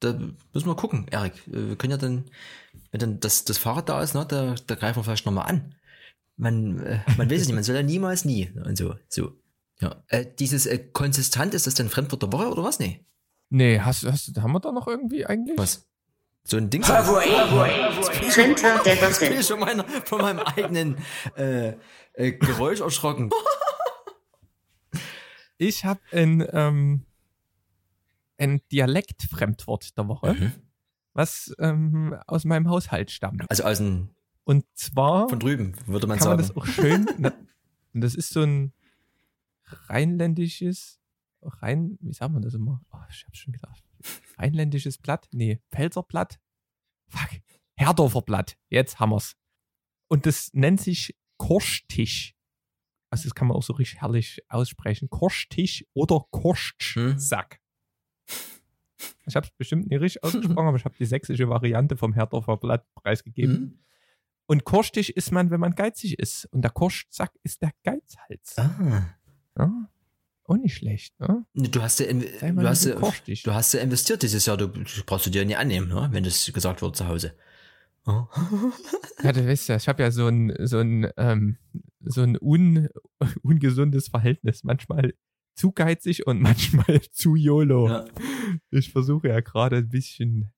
[0.00, 0.12] Da
[0.52, 1.34] müssen wir gucken, Erik.
[1.48, 2.24] Äh, Wir können ja dann,
[2.92, 5.74] wenn dann das, das Fahrrad da ist, ne, da, da greifen wir vielleicht nochmal an.
[6.36, 8.50] Man, äh, man weiß es nicht, man soll ja niemals nie.
[8.64, 9.32] Und so, so.
[9.80, 10.02] Ja.
[10.08, 12.78] Äh, dieses äh, konsistent, ist das denn Fremdwort der Woche oder was?
[12.78, 13.04] Nee.
[13.50, 15.56] Nee, hast, hast, haben wir da noch irgendwie eigentlich?
[15.58, 15.86] Was?
[16.44, 16.82] So ein Ding.
[16.82, 19.42] Fremdwort der Ich bin Woche.
[19.42, 20.96] schon meiner, von meinem eigenen
[21.36, 21.74] äh,
[22.14, 23.30] äh, Geräusch erschrocken.
[25.58, 27.04] Ich habe ein, ähm,
[28.38, 30.52] ein Dialektfremdwort der Woche, Mhm.
[31.12, 33.44] was ähm, aus meinem Haushalt stammt.
[33.50, 34.10] Also aus dem,
[34.44, 36.48] Und zwar von drüben, würde man kann man sagen.
[36.48, 37.06] das auch schön.
[37.18, 37.32] na,
[37.92, 38.72] und das ist so ein
[39.88, 41.00] rheinländisches,
[41.42, 42.82] rein, wie sagt man das immer?
[42.92, 43.82] Oh, ich hab's schon gedacht.
[44.38, 45.28] Rheinländisches Blatt?
[45.32, 46.38] Nee, Pfälzer Blatt?
[47.08, 47.30] Fuck.
[47.76, 48.56] Herdorfer Blatt.
[48.68, 49.34] Jetzt haben wir's.
[50.08, 52.34] Und das nennt sich Korstisch.
[53.10, 55.08] Also das kann man auch so richtig herrlich aussprechen.
[55.10, 57.60] Korstisch oder Korstsack.
[59.26, 62.56] Ich habe es bestimmt nicht richtig ausgesprochen, aber ich habe die sächsische Variante vom Herdorfer
[62.56, 63.60] Blatt preisgegeben.
[63.60, 63.78] Mhm.
[64.46, 66.46] Und korstig ist man, wenn man geizig ist.
[66.46, 68.56] Und der Korstsack ist der Geizhals.
[68.56, 69.14] Ah.
[69.58, 69.90] Ja?
[70.44, 71.44] Auch nicht schlecht, ne?
[71.52, 75.26] Du hast ja, du hast ja, du hast ja investiert dieses Jahr, du das brauchst
[75.26, 76.08] du dir nicht annehmen, ne?
[76.10, 77.34] wenn das gesagt wird zu Hause.
[78.06, 78.24] Oh.
[79.22, 81.58] Ja, du weißt ja, ich habe ja so ein, so ein, ähm,
[82.00, 82.88] so ein un,
[83.42, 84.64] ungesundes Verhältnis.
[84.64, 85.12] Manchmal
[85.58, 87.88] zu geizig und manchmal zu YOLO.
[87.88, 88.04] Ja.
[88.70, 90.52] Ich versuche ja gerade ein bisschen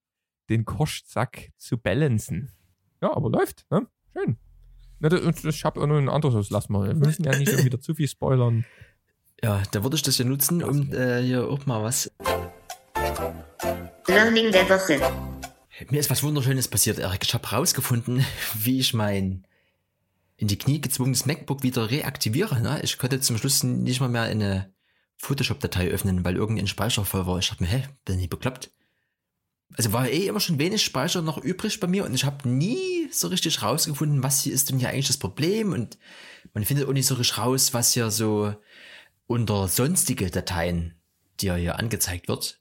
[0.49, 2.53] den Korstsack zu balancen.
[3.01, 3.87] Ja, aber läuft, ne?
[4.13, 4.37] Schön.
[4.99, 6.87] Na, das, ich habe nur ein anderes, das lassen wir.
[6.87, 8.67] Wir müssen ja nicht schon wieder zu viel spoilern.
[9.43, 12.13] ja, da würde ich das ja nutzen, um äh, hier auch mal was.
[14.07, 15.01] Learning der Woche.
[15.89, 17.23] Mir ist was Wunderschönes passiert, Erik.
[17.23, 19.47] Ich habe rausgefunden, wie ich mein
[20.37, 22.61] in die Knie gezwungenes MacBook wieder reaktiviere.
[22.61, 22.81] Ne?
[22.83, 24.73] Ich konnte zum Schluss nicht mal mehr eine
[25.21, 27.39] Photoshop-Datei öffnen, weil irgendein Speicher voll war.
[27.39, 28.71] Ich dachte mir, hä, bin ich bekloppt?
[29.77, 33.09] Also war eh immer schon wenig Speicher noch übrig bei mir und ich habe nie
[33.13, 35.99] so richtig rausgefunden, was hier ist denn hier eigentlich das Problem und
[36.55, 38.55] man findet auch nicht so richtig raus, was hier so
[39.27, 40.95] unter sonstige Dateien
[41.39, 42.61] dir hier angezeigt wird.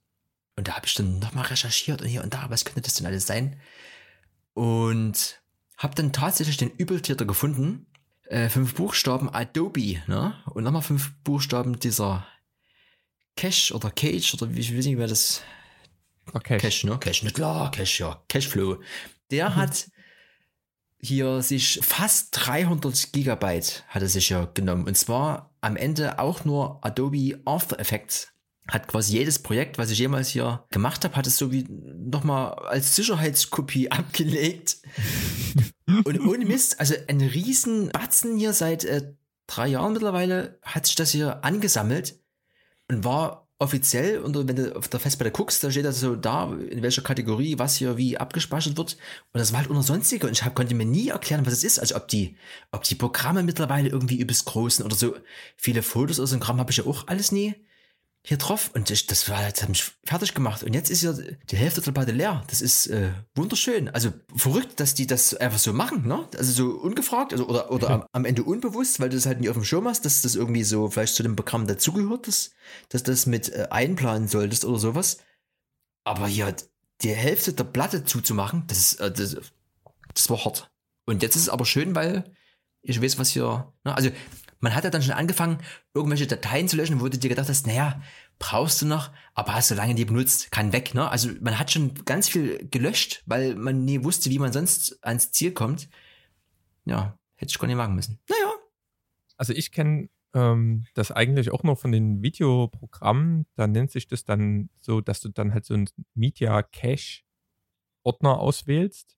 [0.56, 3.08] Und da habe ich dann nochmal recherchiert und hier und da, was könnte das denn
[3.08, 3.60] alles sein?
[4.54, 5.42] Und
[5.78, 7.88] habe dann tatsächlich den Übeltäter gefunden.
[8.26, 10.36] Äh, fünf Buchstaben Adobe, ne?
[10.54, 12.28] Und nochmal fünf Buchstaben dieser
[13.40, 15.42] Cache oder Cage oder wie ich weiß nicht, wer das
[16.34, 16.58] Okay.
[16.58, 16.98] Cache, ne?
[17.00, 17.32] Cache, ne?
[17.32, 18.24] Klar, Cache, ja.
[18.28, 18.80] Cashflow.
[19.32, 19.90] Der hat
[21.02, 24.86] hier sich fast 300 Gigabyte hat er sich ja genommen.
[24.86, 28.28] Und zwar am Ende auch nur Adobe After Effects.
[28.68, 32.54] Hat quasi jedes Projekt, was ich jemals hier gemacht habe, hat es so wie nochmal
[32.68, 34.78] als Sicherheitskopie abgelegt.
[35.88, 39.14] Und ohne Mist, also ein riesen Batzen hier seit äh,
[39.48, 42.20] drei Jahren mittlerweile hat sich das hier angesammelt
[42.90, 46.54] und war offiziell, und wenn du auf der Festplatte guckst, da steht das so da,
[46.54, 48.98] in welcher Kategorie was hier wie abgespeichert wird.
[49.34, 50.28] Und das war halt unter sonstige.
[50.28, 51.80] Und ich hab, konnte mir nie erklären, was es ist.
[51.80, 52.38] Also ob die,
[52.72, 55.16] ob die Programme mittlerweile irgendwie übelst groß sind oder so.
[55.58, 57.54] Viele Fotos so ein Kram habe ich ja auch alles nie
[58.26, 60.64] hier drauf und ich, das war, das hat mich fertig gemacht.
[60.64, 62.44] Und jetzt ist ja die Hälfte der Platte leer.
[62.48, 63.88] Das ist äh, wunderschön.
[63.90, 66.28] Also verrückt, dass die das einfach so machen, ne?
[66.38, 69.50] Also so ungefragt also, oder, oder am, am Ende unbewusst, weil du das halt nicht
[69.50, 72.52] auf dem Schirm hast, dass das irgendwie so vielleicht zu dem Programm dazugehört, dass,
[72.90, 75.20] dass das mit äh, einplanen solltest oder sowas.
[76.04, 76.54] Aber ja,
[77.02, 79.38] die Hälfte der Platte zuzumachen, das ist, äh, das,
[80.14, 80.70] das war hart.
[81.06, 82.26] Und jetzt ist es aber schön, weil
[82.82, 83.96] ich weiß, was hier, ne?
[83.96, 84.10] also
[84.60, 85.60] man hat ja dann schon angefangen,
[85.94, 88.02] irgendwelche Dateien zu löschen, wo du dir gedacht hast, naja,
[88.40, 91.10] brauchst du noch, aber hast du lange nie benutzt, kann weg, ne?
[91.10, 95.32] Also man hat schon ganz viel gelöscht, weil man nie wusste, wie man sonst ans
[95.32, 95.90] Ziel kommt.
[96.86, 98.20] Ja, hätte ich gar nicht wagen müssen.
[98.30, 98.54] Naja.
[99.38, 103.46] Also ich kenne ähm, das eigentlich auch noch von den Videoprogrammen.
[103.56, 107.24] Da nennt sich das dann so, dass du dann halt so einen Media Cache
[108.04, 109.18] Ordner auswählst.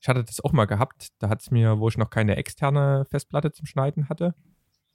[0.00, 1.08] Ich hatte das auch mal gehabt.
[1.18, 4.34] Da hat es mir, wo ich noch keine externe Festplatte zum Schneiden hatte,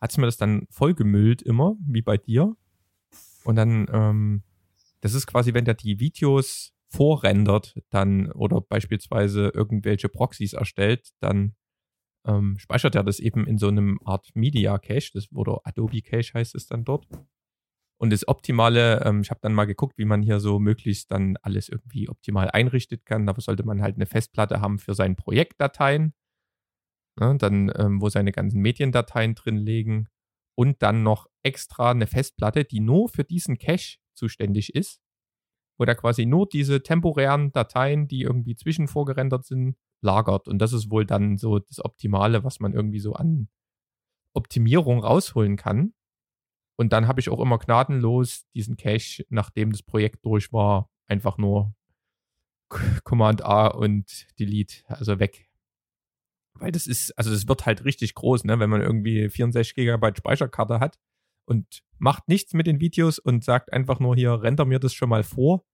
[0.01, 2.55] hat es mir das dann vollgemüllt immer, wie bei dir.
[3.43, 4.43] Und dann, ähm,
[5.01, 11.55] das ist quasi, wenn der die Videos vorrendert, dann oder beispielsweise irgendwelche Proxys erstellt, dann
[12.25, 16.33] ähm, speichert er das eben in so einem Art Media Cache, das, oder Adobe Cache
[16.33, 17.07] heißt es dann dort.
[17.97, 21.37] Und das Optimale, ähm, ich habe dann mal geguckt, wie man hier so möglichst dann
[21.43, 23.27] alles irgendwie optimal einrichten kann.
[23.27, 26.13] Dafür sollte man halt eine Festplatte haben für seine Projektdateien
[27.21, 30.07] ne, dann, ähm, wo seine ganzen Mediendateien drin liegen
[30.57, 34.99] und dann noch extra eine Festplatte, die nur für diesen Cache zuständig ist,
[35.77, 40.47] wo da quasi nur diese temporären Dateien, die irgendwie zwischenvorgerendert sind, lagert.
[40.47, 43.47] Und das ist wohl dann so das Optimale, was man irgendwie so an
[44.33, 45.93] Optimierung rausholen kann.
[46.77, 51.37] Und dann habe ich auch immer gnadenlos diesen Cache, nachdem das Projekt durch war, einfach
[51.37, 51.75] nur
[53.03, 55.50] Command A und Delete, also weg
[56.53, 60.17] weil das ist, also das wird halt richtig groß, ne, wenn man irgendwie 64 Gigabyte
[60.17, 60.99] Speicherkarte hat
[61.45, 65.09] und macht nichts mit den Videos und sagt einfach nur hier, render mir das schon
[65.09, 65.65] mal vor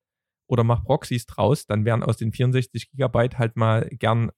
[0.47, 4.31] oder mach Proxys draus, dann wären aus den 64 Gigabyte halt mal gern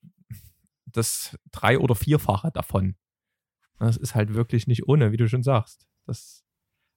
[0.86, 2.96] das drei- oder vierfache davon.
[3.80, 5.88] Das ist halt wirklich nicht ohne, wie du schon sagst.
[6.06, 6.44] Das,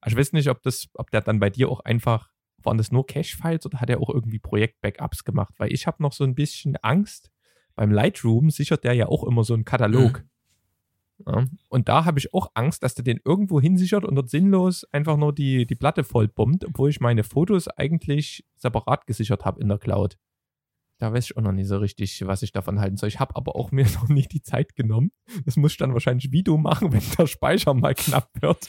[0.01, 2.91] also ich weiß nicht, ob das, ob der dann bei dir auch einfach, waren das
[2.91, 5.55] nur Cache-Files oder hat er auch irgendwie Projekt-Backups gemacht?
[5.59, 7.31] Weil ich habe noch so ein bisschen Angst,
[7.75, 10.21] beim Lightroom sichert der ja auch immer so einen Katalog.
[10.21, 10.29] Mhm.
[11.27, 14.85] Ja, und da habe ich auch Angst, dass der den irgendwo hinsichert und dort sinnlos
[14.93, 19.69] einfach nur die, die Platte vollbombt, obwohl ich meine Fotos eigentlich separat gesichert habe in
[19.69, 20.19] der Cloud.
[20.99, 23.09] Da weiß ich auch noch nicht so richtig, was ich davon halten soll.
[23.09, 25.13] Ich habe aber auch mir noch nicht die Zeit genommen.
[25.45, 28.69] Das muss ich dann wahrscheinlich Video machen, wenn der Speicher mal knapp wird.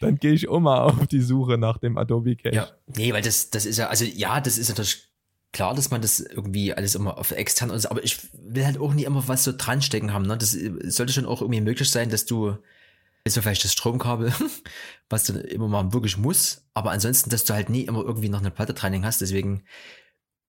[0.00, 2.54] Dann gehe ich mal auf die Suche nach dem Adobe Cache.
[2.54, 5.08] Ja, nee, weil das, das ist ja, also ja, das ist natürlich
[5.52, 8.92] klar, dass man das irgendwie alles immer auf extern ist, aber ich will halt auch
[8.92, 10.26] nie immer was so dran stecken haben.
[10.26, 10.36] Ne?
[10.36, 12.58] Das sollte schon auch irgendwie möglich sein, dass du
[13.26, 14.32] so vielleicht das Stromkabel,
[15.10, 18.40] was du immer mal wirklich muss, aber ansonsten, dass du halt nie immer irgendwie noch
[18.40, 19.20] eine Platte dran hast.
[19.20, 19.64] Deswegen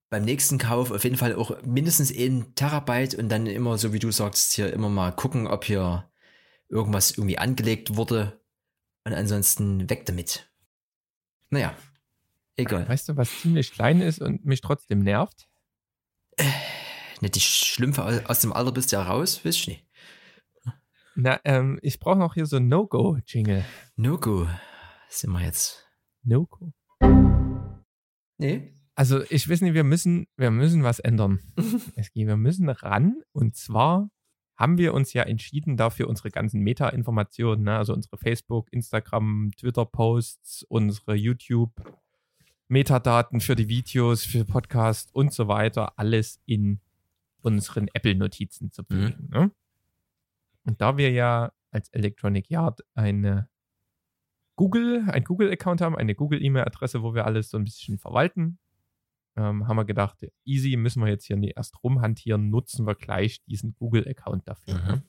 [0.10, 4.00] beim nächsten Kauf auf jeden Fall auch mindestens ein Terabyte und dann immer, so wie
[4.00, 6.10] du sagst, hier immer mal gucken, ob hier
[6.68, 8.40] irgendwas irgendwie angelegt wurde
[9.04, 10.52] und ansonsten weg damit.
[11.50, 11.76] Naja,
[12.60, 12.90] Egal.
[12.90, 15.48] Weißt du, was ziemlich klein ist und mich trotzdem nervt?
[16.36, 16.44] Äh,
[17.22, 19.88] ne, die Schlümpfe aus dem Alter bist ja raus, wisst ihr nicht.
[21.16, 23.64] Na, ähm, ich brauche noch hier so ein No-Go-Jingle.
[23.96, 24.46] No-Go.
[25.08, 25.88] Sind wir jetzt.
[26.24, 26.74] No-Go.
[28.38, 28.74] Nee.
[28.94, 31.40] Also ich weiß nicht, wir müssen, wir müssen was ändern.
[32.14, 34.10] wir müssen ran und zwar
[34.58, 40.66] haben wir uns ja entschieden, dafür unsere ganzen Meta-Informationen, ne, also unsere Facebook, Instagram, Twitter-Posts,
[40.68, 41.82] unsere YouTube-
[42.70, 46.80] Metadaten für die Videos, für Podcast und so weiter, alles in
[47.42, 49.30] unseren Apple-Notizen zu pflegen.
[49.32, 49.40] Mhm.
[49.40, 49.52] Ne?
[50.66, 53.50] Und da wir ja als Electronic Yard eine
[54.56, 58.60] Google, ein Google-Account haben, eine Google-E-Mail-Adresse, wo wir alles so ein bisschen verwalten,
[59.36, 63.44] ähm, haben wir gedacht, easy, müssen wir jetzt hier nicht erst rumhantieren, nutzen wir gleich
[63.46, 64.76] diesen Google-Account dafür.
[64.76, 64.88] Mhm.
[64.88, 65.04] Ne?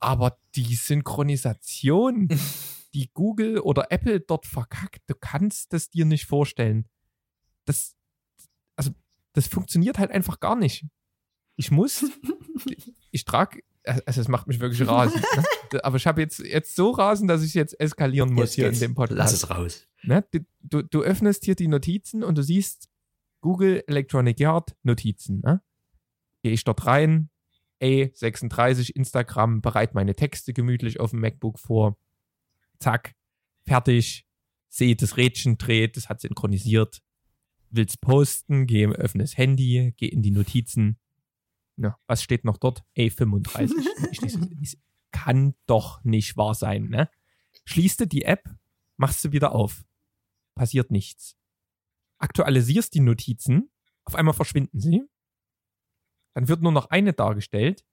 [0.00, 2.28] Aber die Synchronisation
[2.94, 5.02] die Google oder Apple dort verkackt.
[5.06, 6.88] Du kannst das dir nicht vorstellen.
[7.64, 7.96] Das,
[8.76, 8.92] also,
[9.32, 10.86] das funktioniert halt einfach gar nicht.
[11.56, 12.04] Ich muss,
[13.10, 15.24] ich trage, also es macht mich wirklich rasend.
[15.72, 15.84] Ne?
[15.84, 18.82] Aber ich habe jetzt, jetzt so rasend, dass ich jetzt eskalieren muss jetzt, hier jetzt,
[18.82, 19.18] in dem Podcast.
[19.18, 19.86] Lass es raus.
[20.02, 20.24] Ne?
[20.62, 22.88] Du, du öffnest hier die Notizen und du siehst
[23.40, 25.40] Google Electronic Yard Notizen.
[25.40, 25.62] Ne?
[26.42, 27.30] Gehe ich dort rein,
[27.82, 31.98] A36 Instagram, bereite meine Texte gemütlich auf dem MacBook vor
[32.78, 33.14] zack,
[33.66, 34.26] fertig,
[34.68, 37.02] sehe das Rädchen dreht, das hat synchronisiert,
[37.70, 40.98] will's posten, gehe, öffne das Handy, gehe in die Notizen.
[41.76, 42.84] Ja, was steht noch dort?
[42.96, 43.72] A35.
[44.12, 44.78] ich lese,
[45.10, 47.10] kann doch nicht wahr sein, ne?
[47.64, 48.48] Schließt du die App,
[48.96, 49.84] machst du wieder auf.
[50.54, 51.36] passiert nichts.
[52.18, 53.70] Aktualisierst die Notizen,
[54.04, 55.02] auf einmal verschwinden sie.
[56.34, 57.84] Dann wird nur noch eine dargestellt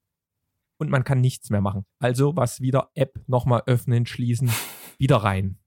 [0.78, 1.86] und man kann nichts mehr machen.
[2.00, 4.52] Also was wieder App nochmal öffnen, schließen,
[5.02, 5.58] wieder rein.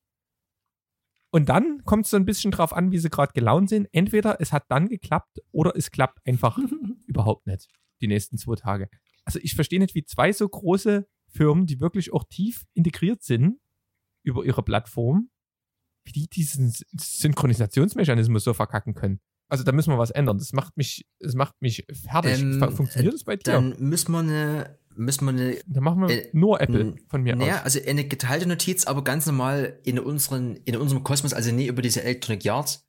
[1.30, 3.88] Und dann kommt es so ein bisschen drauf an, wie sie gerade gelaunt sind.
[3.90, 6.56] Entweder es hat dann geklappt oder es klappt einfach
[7.06, 7.68] überhaupt nicht
[8.00, 8.88] die nächsten zwei Tage.
[9.24, 13.58] Also ich verstehe nicht, wie zwei so große Firmen, die wirklich auch tief integriert sind
[14.22, 15.30] über ihre Plattform,
[16.04, 19.20] wie die diesen Synchronisationsmechanismus so verkacken können.
[19.48, 20.38] Also da müssen wir was ändern.
[20.38, 22.40] Das macht mich, das macht mich fertig.
[22.40, 23.52] Ähm, Funktioniert das bei dir?
[23.52, 27.36] Dann müssen wir eine, müssen wir eine, Dann machen wir äh, nur Apple von mir
[27.36, 27.64] naja, aus.
[27.64, 31.82] also eine geteilte Notiz, aber ganz normal in unseren, in unserem Kosmos, also nie über
[31.82, 32.84] diese Electronic Yard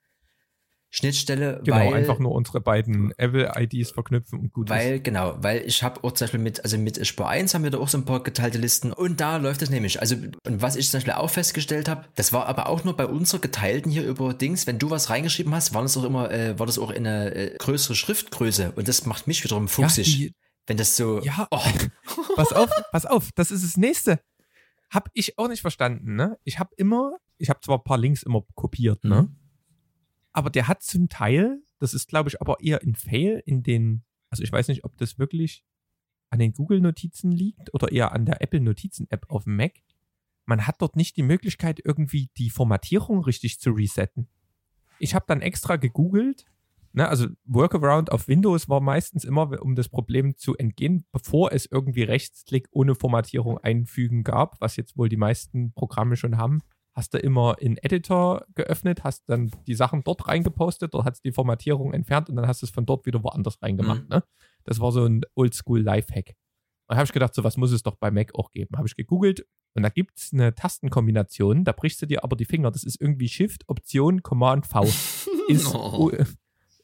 [0.96, 4.76] Schnittstelle, Genau, weil, einfach nur unsere beiden Apple-IDs verknüpfen und gut ist.
[4.78, 7.72] weil, genau, weil ich habe auch zum Beispiel mit, also mit Spur 1 haben wir
[7.72, 10.00] da auch so ein paar geteilte Listen und da läuft das nämlich.
[10.00, 13.08] Also, und was ich zum Beispiel auch festgestellt habe, das war aber auch nur bei
[13.08, 16.58] unserer geteilten hier über Dings, wenn du was reingeschrieben hast, war das auch immer, äh,
[16.58, 20.06] war das auch in eine äh, größere Schriftgröße und das macht mich wiederum ja, fuchsig.
[20.06, 20.34] die,
[20.68, 21.60] wenn das so, ja, oh,
[22.36, 24.20] pass auf, pass auf, das ist das nächste.
[24.90, 26.38] Hab ich auch nicht verstanden, ne?
[26.44, 29.24] Ich habe immer, ich habe zwar ein paar Links immer kopiert, ne?
[29.24, 29.36] Mhm.
[30.32, 34.04] Aber der hat zum Teil, das ist glaube ich aber eher ein Fail in den,
[34.30, 35.64] also ich weiß nicht, ob das wirklich
[36.30, 39.74] an den Google-Notizen liegt oder eher an der Apple-Notizen-App auf dem Mac.
[40.46, 44.28] Man hat dort nicht die Möglichkeit, irgendwie die Formatierung richtig zu resetten.
[45.00, 46.46] Ich habe dann extra gegoogelt,
[46.96, 51.66] ne, also Workaround auf Windows war meistens immer, um das Problem zu entgehen, bevor es
[51.66, 56.62] irgendwie Rechtsklick ohne Formatierung einfügen gab, was jetzt wohl die meisten Programme schon haben,
[56.94, 61.30] hast du immer in Editor geöffnet, hast dann die Sachen dort reingepostet, dort hast du
[61.30, 64.04] die Formatierung entfernt und dann hast du es von dort wieder woanders reingemacht.
[64.04, 64.10] Mhm.
[64.10, 64.24] Ne?
[64.64, 66.36] Das war so ein Oldschool Lifehack.
[66.88, 68.78] Und habe ich gedacht, so was muss es doch bei Mac auch geben.
[68.78, 72.46] Habe ich gegoogelt und da gibt es eine Tastenkombination, da brichst du dir aber die
[72.46, 72.72] Finger.
[72.72, 74.84] Das ist irgendwie Shift, Option, Command, V.
[75.50, 76.12] Ist, Oh.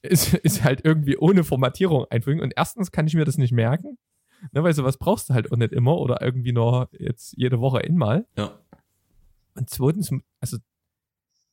[0.02, 2.42] Ist, ist halt irgendwie ohne Formatierung einfügen.
[2.42, 3.98] Und erstens kann ich mir das nicht merken,
[4.52, 7.80] ne, weil sowas brauchst du halt auch nicht immer oder irgendwie nur jetzt jede Woche
[7.80, 8.26] einmal.
[8.38, 8.58] ja.
[9.54, 10.58] Und zweitens, also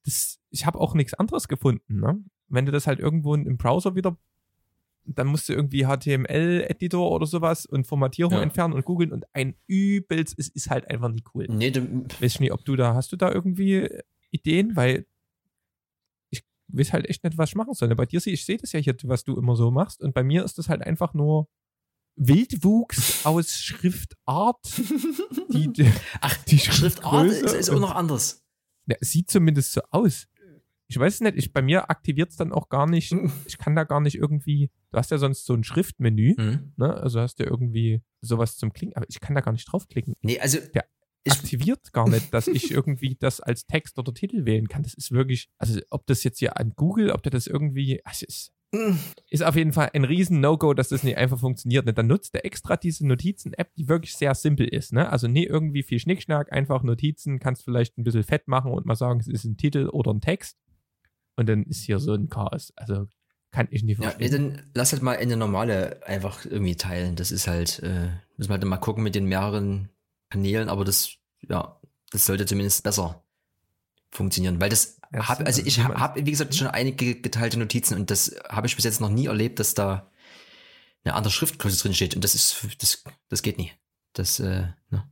[0.05, 1.99] das, ich habe auch nichts anderes gefunden.
[1.99, 2.23] Ne?
[2.49, 4.17] Wenn du das halt irgendwo im Browser wieder,
[5.05, 8.43] dann musst du irgendwie HTML-Editor oder sowas und Formatierung Ja.
[8.43, 11.47] entfernen und googeln und ein übelst, es ist halt einfach nie cool.
[11.49, 11.81] Nee, du,
[12.21, 13.89] Weiß ich nicht, ob du da, hast du da irgendwie
[14.31, 14.77] Ideen?
[14.77, 15.05] Weil
[16.69, 17.95] weiß halt echt nicht, was ich machen soll.
[17.95, 20.03] Bei dir sehe ich sehe das ja hier, was du immer so machst.
[20.03, 21.49] Und bei mir ist das halt einfach nur
[22.17, 24.59] Wildwuchs aus Schriftart.
[25.53, 25.91] Die, die,
[26.21, 28.45] ach, die Schriftart ist, ist auch noch anders.
[28.87, 30.27] ja, sieht zumindest so aus.
[30.89, 33.13] Ich weiß es nicht, ich, bei mir aktiviert es dann auch gar nicht.
[33.47, 34.71] Ich kann da gar nicht irgendwie.
[34.91, 36.73] Du hast ja sonst so ein Schriftmenü, Mhm.
[36.77, 36.95] ne?
[36.95, 40.15] Also hast du irgendwie sowas zum Klicken, aber ich kann da gar nicht draufklicken.
[40.23, 40.83] Nee, also, Ja.
[41.31, 44.83] Aktiviert gar nicht, dass ich irgendwie das als Text oder Titel wählen kann.
[44.83, 48.13] Das ist wirklich, also ob das jetzt hier an Google, ob der das irgendwie, ach,
[48.13, 48.97] es ist, Mm.
[49.31, 51.87] ist auf jeden Fall ein riesen No-Go, dass das nicht einfach funktioniert.
[51.87, 51.95] Ne?
[51.95, 54.93] Dann nutzt er extra diese Notizen-App, die wirklich sehr simpel ist.
[54.93, 55.11] Ne?
[55.11, 58.95] Also nie irgendwie viel Schnickschnack, einfach Notizen, kannst vielleicht ein bisschen fett machen und mal
[58.95, 60.59] sagen, es ist ein Titel oder ein Text.
[61.37, 62.73] Und dann ist hier so ein Chaos.
[62.77, 63.07] Also
[63.53, 64.55] kann ich nicht ja, nee, verstehen.
[64.55, 67.17] dann lass halt mal in eine normale einfach irgendwie teilen.
[67.17, 69.89] Das ist halt, äh, müssen wir halt mal gucken mit den mehreren
[70.31, 71.81] Kanälen, aber das, ja,
[72.11, 73.23] das sollte zumindest besser
[74.11, 77.59] funktionieren, weil das Ja, hab, so, also ich habe, hab, wie gesagt, schon einige geteilte
[77.59, 80.11] Notizen und das habe ich bis jetzt noch nie erlebt, dass da
[81.05, 83.73] eine andere Schriftgröße drin steht und das ist, das, das geht nie.
[84.15, 85.11] Das, äh, ne,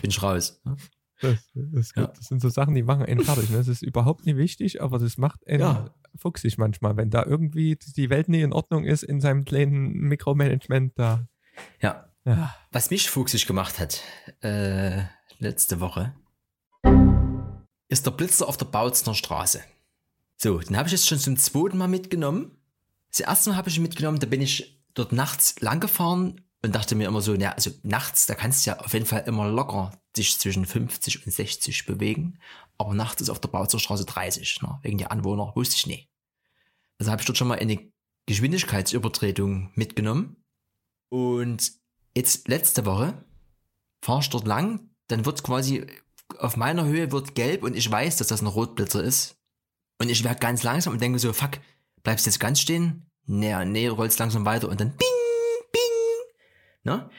[0.00, 0.60] bin ich raus.
[0.64, 0.76] Ne?
[1.20, 1.92] Das, das.
[1.94, 2.06] Ja.
[2.08, 3.48] das sind so Sachen, die machen einen fertig.
[3.50, 3.58] Ne?
[3.58, 5.94] Das ist überhaupt nicht wichtig, aber das macht einen Ja.
[6.16, 10.98] fuchsig manchmal, wenn da irgendwie die Welt nie in Ordnung ist in seinem kleinen Mikromanagement
[10.98, 11.28] da.
[11.80, 12.54] Ja, Ja.
[12.72, 14.00] Was mich fuchsig gemacht hat,
[14.40, 15.02] äh,
[15.42, 16.14] letzte Woche,
[17.88, 19.62] ist der Blitzer auf der Bautzner Straße.
[20.36, 22.56] So, den habe ich jetzt schon zum zweiten Mal mitgenommen.
[23.10, 26.74] Das erste Mal habe ich ihn mitgenommen, da bin ich dort nachts lang gefahren und
[26.74, 29.48] dachte mir immer so, ja, also nachts, da kannst du ja auf jeden Fall immer
[29.48, 32.38] locker dich zwischen 50 und 60 bewegen.
[32.78, 34.78] Aber nachts ist auf der Bautzner Straße 30, ne?
[34.82, 36.08] wegen der Anwohner, wusste ich nie.
[36.98, 37.92] Also habe ich dort schon mal eine
[38.26, 40.36] Geschwindigkeitsübertretung mitgenommen.
[41.08, 41.72] Und
[42.16, 43.24] jetzt letzte Woche
[44.02, 45.86] fahre ich dort lang, dann wird quasi
[46.38, 49.36] auf meiner Höhe wird gelb und ich weiß, dass das ein Rotblitzer ist.
[50.00, 51.60] Und ich werde ganz langsam und denke so, fuck,
[52.02, 53.06] bleibst du jetzt ganz stehen?
[53.26, 55.08] Nee, nee, rollst langsam weiter und dann bing,
[55.70, 55.82] bing.
[56.84, 57.10] Ne?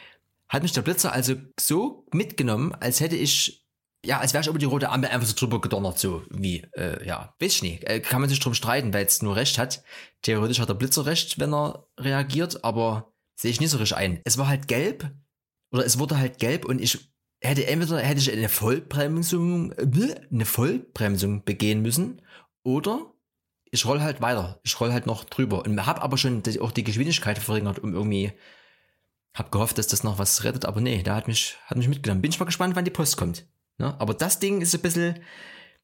[0.49, 3.65] Hat mich der Blitzer also so mitgenommen, als hätte ich,
[4.03, 7.05] ja, als wäre ich über die rote Ampel einfach so drüber gedonnert, so wie, äh,
[7.07, 7.83] ja, weiß ich nicht.
[7.85, 9.83] Äh, kann man sich drum streiten, weil es nur recht hat.
[10.23, 14.19] Theoretisch hat der Blitzer recht, wenn er reagiert, aber sehe ich nicht so richtig ein.
[14.25, 15.09] Es war halt gelb,
[15.71, 17.12] oder es wurde halt gelb und ich
[17.43, 22.21] hätte entweder hätte ich eine Vollbremsung, äh, eine Vollbremsung begehen müssen
[22.63, 23.13] Oder
[23.73, 24.59] ich roll halt weiter.
[24.63, 25.65] Ich roll halt noch drüber.
[25.65, 28.31] Und habe aber schon die, auch die Geschwindigkeit verringert, um irgendwie.
[29.33, 32.21] Hab gehofft, dass das noch was rettet, aber nee, da hat mich, hat mich mitgenommen.
[32.21, 33.47] Bin ich mal gespannt, wann die Post kommt.
[33.79, 33.99] Ne?
[33.99, 35.15] Aber das Ding ist ein bisschen.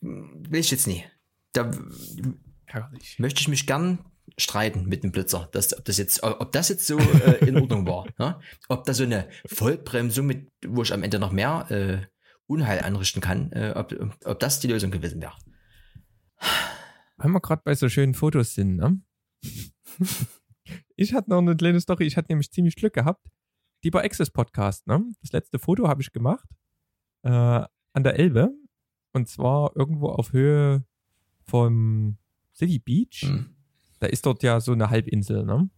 [0.01, 1.03] hm, Will ich jetzt nie.
[1.53, 1.71] Da
[2.65, 3.17] Herrlich.
[3.17, 3.97] möchte ich mich gern
[4.39, 7.87] streiten mit dem Blitzer, dass, ob das jetzt, ob das jetzt so äh, in Ordnung
[7.87, 8.05] war.
[8.19, 8.39] Ne?
[8.67, 12.05] Ob da so eine Vollbremsung mit, wo ich am Ende noch mehr äh,
[12.47, 15.35] Unheil anrichten kann, äh, ob, ob das die Lösung gewesen wäre.
[17.17, 19.01] Wenn wir gerade bei so schönen Fotos sind, ne?
[20.95, 22.05] ich hatte noch eine kleine Story.
[22.05, 23.25] Ich hatte nämlich ziemlich Glück gehabt.
[23.83, 25.05] Die bei Access Podcast, ne?
[25.21, 26.47] Das letzte Foto habe ich gemacht
[27.23, 28.49] äh, an der Elbe.
[29.13, 30.85] Und zwar irgendwo auf Höhe
[31.45, 32.17] vom
[32.53, 33.21] City Beach.
[33.21, 33.55] Hm.
[33.99, 35.69] Da ist dort ja so eine Halbinsel, ne?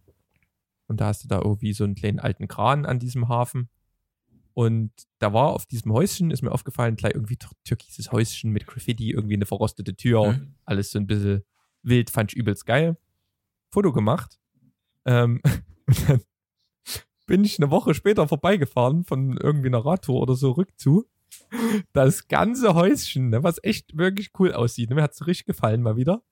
[0.86, 3.68] Und da hast du da irgendwie so einen kleinen alten Kran an diesem Hafen.
[4.54, 8.66] Und da war auf diesem Häuschen, ist mir aufgefallen, gleich irgendwie tür- türkises Häuschen mit
[8.66, 10.54] Graffiti, irgendwie eine verrostete Tür, Mhm.
[10.64, 11.42] alles so ein bisschen
[11.82, 12.96] wild, fand ich übelst geil.
[13.70, 14.38] Foto gemacht.
[15.06, 15.40] Ähm,
[15.86, 16.20] und dann
[17.26, 21.06] bin ich eine Woche später vorbeigefahren von irgendwie einer Radtour oder so rückzu.
[21.94, 24.90] Das ganze Häuschen, ne, was echt wirklich cool aussieht.
[24.90, 26.22] Ne, mir hat's so richtig gefallen mal wieder.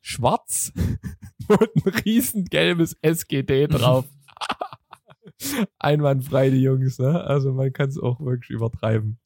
[0.00, 0.72] Schwarz
[1.48, 4.06] und ein riesen gelbes SGD drauf.
[5.78, 7.22] Einwandfrei, die Jungs, ne?
[7.24, 9.18] Also man kann es auch wirklich übertreiben.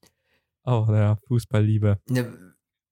[0.63, 2.25] Aber naja, Fußballliebe Ja,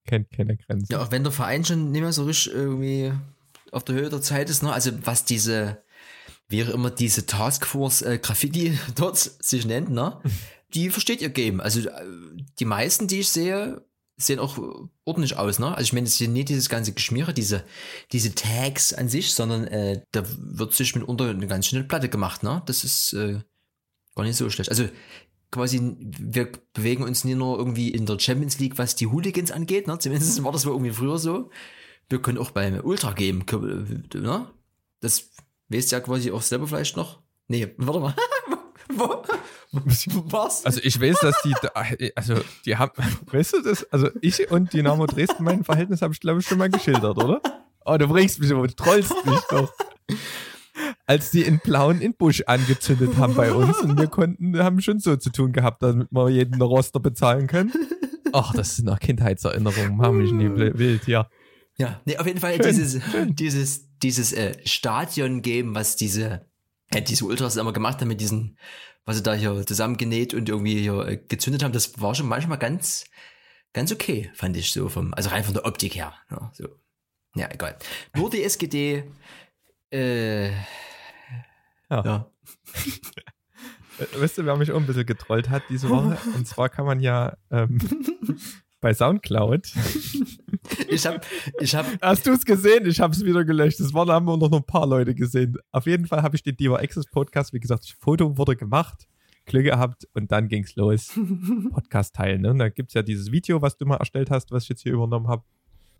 [0.06, 0.92] kennt keine Grenzen.
[0.92, 3.12] ja, auch wenn der Verein schon nicht mehr so richtig irgendwie
[3.72, 4.72] auf der Höhe der Zeit ist, ne?
[4.72, 5.82] Also was diese,
[6.50, 10.20] wäre immer diese Taskforce äh, Graffiti dort sich nennt, ne?
[10.74, 11.60] Die versteht ihr Game.
[11.62, 11.94] Also äh,
[12.60, 13.84] die meisten, die ich sehe,
[14.26, 14.57] sehen auch
[15.05, 15.76] ordentlich aus, ne?
[15.76, 17.63] Also ich meine, es ja nicht dieses ganze Geschmiere, diese,
[18.11, 22.43] diese Tags an sich, sondern äh, da wird sich mitunter eine ganz schnelle Platte gemacht,
[22.43, 22.61] ne?
[22.65, 23.39] Das ist äh,
[24.15, 24.69] gar nicht so schlecht.
[24.69, 24.88] Also
[25.51, 29.88] quasi, wir bewegen uns nicht nur irgendwie in der Champions League, was die Hooligans angeht,
[29.88, 29.99] ne?
[29.99, 31.49] Zumindest war das wohl irgendwie früher so.
[32.09, 33.45] Wir können auch beim Ultra geben,
[34.13, 34.47] ne?
[34.99, 35.30] Das
[35.69, 37.21] weißt ja quasi auch selber vielleicht noch.
[37.47, 38.15] Nee, warte mal.
[38.96, 39.24] Wo?
[40.30, 40.66] Was?
[40.66, 41.72] Also ich weiß, dass die, da-
[42.16, 42.36] also
[42.66, 42.91] die haben,
[43.32, 43.91] weißt du das?
[43.91, 47.41] Also ich und Dynamo Dresden, mein Verhältnis habe ich glaube ich schon mal geschildert, oder?
[47.86, 49.74] Oh, du bringst mich aber, du trollst mich doch.
[51.06, 55.00] Als die in Blauen in Busch angezündet haben bei uns und wir konnten, haben schon
[55.00, 57.72] so zu tun gehabt, damit wir jeden Roster bezahlen können.
[58.32, 61.28] Ach, das sind noch Kindheitserinnerungen, machen mich nie wild, ja.
[61.78, 63.02] Ja, nee, auf jeden Fall Schön, dieses,
[63.36, 66.46] dieses, dieses äh, Stadion-Game, was diese,
[66.94, 68.58] äh, diese Ultras immer gemacht haben mit diesen,
[69.06, 72.58] was sie da hier zusammengenäht und irgendwie hier äh, gezündet haben, das war schon manchmal
[72.58, 73.06] ganz,
[73.74, 76.14] ganz okay, fand ich so vom, also rein von der Optik her.
[76.32, 76.68] Ja, so.
[77.36, 77.78] ja egal.
[78.16, 79.04] Nur die SGD,
[79.91, 82.04] äh, Ja.
[82.04, 82.32] ja.
[84.00, 86.18] Äh, Weißt du, wer mich auch ein bisschen getrollt hat diese Woche?
[86.36, 87.78] Und zwar kann man ja ähm,
[88.84, 89.74] bei Soundcloud
[90.88, 91.26] Ich hab,
[91.60, 92.86] ich hab, Hast du es gesehen?
[92.86, 93.80] Ich habe es wieder gelöscht.
[93.80, 95.58] Das waren, haben wir noch ein paar Leute gesehen.
[95.72, 99.08] Auf jeden Fall habe ich den Diva Access Podcast, wie gesagt, das Foto wurde gemacht,
[99.46, 101.20] Glück gehabt und dann ging's los.
[101.72, 102.42] Podcast teilen.
[102.42, 102.52] Ne?
[102.52, 104.94] Und da gibt's ja dieses Video, was du mal erstellt hast, was ich jetzt hier
[104.94, 105.44] übernommen habe.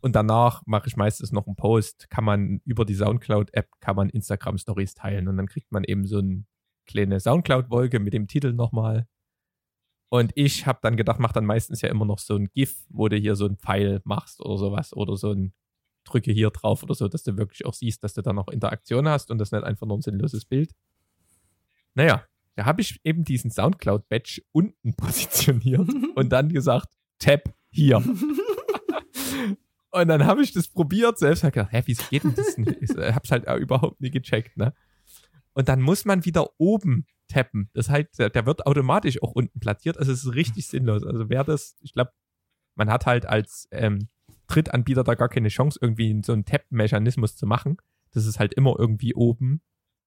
[0.02, 4.10] Und danach mache ich meistens noch einen Post, kann man über die Soundcloud-App, kann man
[4.10, 5.28] Instagram-Stories teilen.
[5.28, 6.46] Und dann kriegt man eben so eine
[6.86, 9.08] kleine Soundcloud-Wolke mit dem Titel nochmal.
[10.14, 13.08] Und ich habe dann gedacht, mach dann meistens ja immer noch so ein GIF, wo
[13.08, 15.54] du hier so ein Pfeil machst oder sowas oder so ein
[16.04, 19.10] Drücke hier drauf oder so, dass du wirklich auch siehst, dass du da noch Interaktion
[19.10, 20.76] hast und das nicht einfach nur ein sinnloses Bild.
[21.96, 27.98] Naja, da habe ich eben diesen Soundcloud-Badge unten positioniert und dann gesagt, Tab hier.
[29.90, 32.56] und dann habe ich das probiert, selbst habe gedacht, hä, wie geht denn das?
[32.60, 32.84] nicht?
[32.84, 34.76] Ich hab's halt auch überhaupt nie gecheckt, ne?
[35.54, 37.70] Und dann muss man wieder oben tappen.
[37.74, 39.98] Das heißt, der, wird automatisch auch unten platziert.
[39.98, 41.04] Also es ist richtig sinnlos.
[41.04, 42.12] Also wer das, ich glaube,
[42.76, 44.10] man hat halt als ähm,
[44.48, 47.78] Drittanbieter da gar keine Chance, irgendwie so einen Tap-Mechanismus zu machen.
[48.12, 49.62] Das ist halt immer irgendwie oben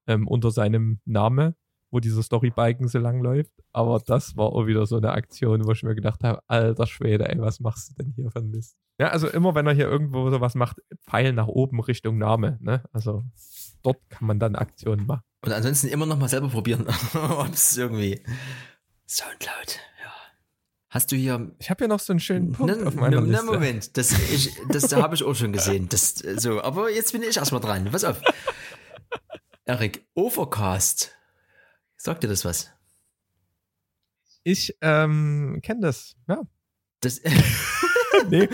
[0.06, 1.56] ähm, unter seinem Name,
[1.90, 3.52] wo dieser Storybalken so lang läuft.
[3.72, 7.28] Aber das war auch wieder so eine Aktion, wo ich mir gedacht habe, alter Schwede,
[7.28, 8.76] ey, was machst du denn hier für ein Mist?
[8.98, 10.78] Ja, also immer wenn er hier irgendwo sowas macht,
[11.08, 12.82] Pfeil nach oben Richtung Name, ne?
[12.92, 13.24] Also
[13.82, 15.22] dort kann man dann Aktionen machen.
[15.44, 18.22] und ansonsten immer noch mal selber probieren, ob es irgendwie
[19.06, 20.12] Soundcloud, ja.
[20.88, 23.26] Hast du hier Ich habe ja noch so einen schönen Punkt Ne, auf meiner ne,
[23.26, 23.46] ne, Liste.
[23.46, 25.88] Moment, das, ich, das habe ich auch schon gesehen.
[25.90, 27.88] Das, so, aber jetzt bin ich erstmal dran.
[27.92, 28.20] Pass auf.
[29.66, 31.15] Erik, Overcast.
[31.96, 32.70] Sagt dir das was?
[34.44, 36.42] Ich ähm, kenne das, ja.
[37.00, 37.20] Das,
[38.30, 38.48] Nee,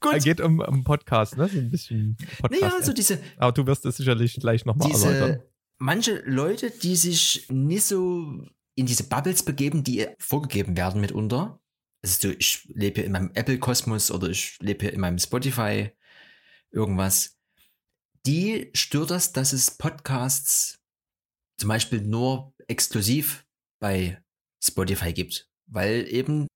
[0.00, 0.24] Gut.
[0.24, 1.48] geht um, um Podcast, ne?
[1.48, 2.60] So ein bisschen Podcast.
[2.62, 5.42] naja, so diese, Aber du wirst das sicherlich gleich nochmal erläutern.
[5.78, 8.42] manche Leute, die sich nicht so
[8.74, 11.60] in diese Bubbles begeben, die vorgegeben werden mitunter.
[12.02, 15.92] also so, ich lebe hier in meinem Apple-Kosmos oder ich lebe hier in meinem Spotify
[16.72, 17.38] irgendwas,
[18.26, 20.80] die stört das, dass es Podcasts
[21.58, 23.44] zum Beispiel nur exklusiv
[23.80, 24.22] bei
[24.62, 26.46] Spotify gibt, weil eben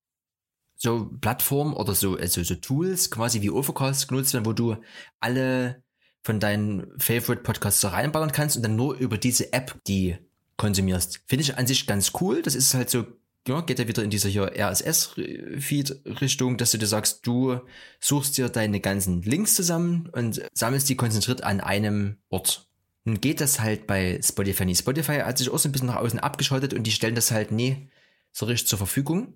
[0.76, 4.76] so Plattformen oder so, also so Tools quasi wie Overcast genutzt werden, wo du
[5.20, 5.82] alle
[6.22, 10.16] von deinen Favorite Podcasts reinballern kannst und dann nur über diese App die
[10.56, 11.20] konsumierst.
[11.26, 12.42] Finde ich an sich ganz cool.
[12.42, 13.06] Das ist halt so,
[13.46, 17.60] ja, geht ja wieder in diese hier RSS-Feed-Richtung, dass du dir sagst, du
[18.00, 22.67] suchst dir deine ganzen Links zusammen und sammelst die konzentriert an einem Ort.
[23.14, 24.80] Geht das halt bei Spotify nicht.
[24.80, 27.52] Spotify hat sich auch so ein bisschen nach außen abgeschaltet und die stellen das halt
[27.52, 27.88] nie
[28.32, 29.34] so richtig zur Verfügung.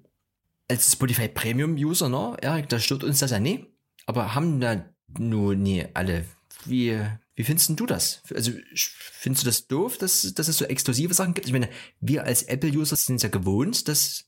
[0.68, 3.66] Als Spotify Premium User, ne, Erik, da stört uns das ja nie.
[4.06, 4.84] Aber haben da
[5.18, 6.24] nur nie alle.
[6.64, 6.98] Wie,
[7.34, 8.22] wie findest du das?
[8.34, 11.46] Also, findest du das doof, dass, dass es so exklusive Sachen gibt?
[11.46, 11.68] Ich meine,
[12.00, 14.24] wir als Apple-User sind es ja gewohnt, dass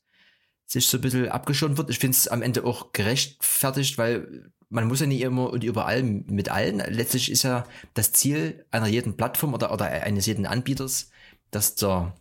[0.65, 1.89] sich so ein bisschen abgeschoren wird.
[1.89, 6.03] Ich finde es am Ende auch gerechtfertigt, weil man muss ja nicht immer und überall
[6.03, 6.77] mit allen.
[6.77, 11.11] Letztlich ist ja das Ziel einer jeden Plattform oder, oder eines jeden Anbieters,
[11.51, 12.15] dass der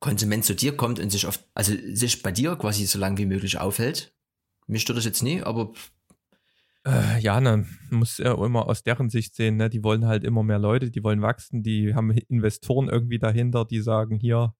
[0.00, 3.26] Konsument zu dir kommt und sich oft, also sich bei dir quasi so lange wie
[3.26, 4.14] möglich aufhält.
[4.66, 5.72] Mich stört das jetzt nie, aber
[6.86, 9.68] äh, ja, ne, muss ja immer aus deren Sicht sehen, ne?
[9.68, 13.80] Die wollen halt immer mehr Leute, die wollen wachsen, die haben Investoren irgendwie dahinter, die
[13.80, 14.54] sagen, hier,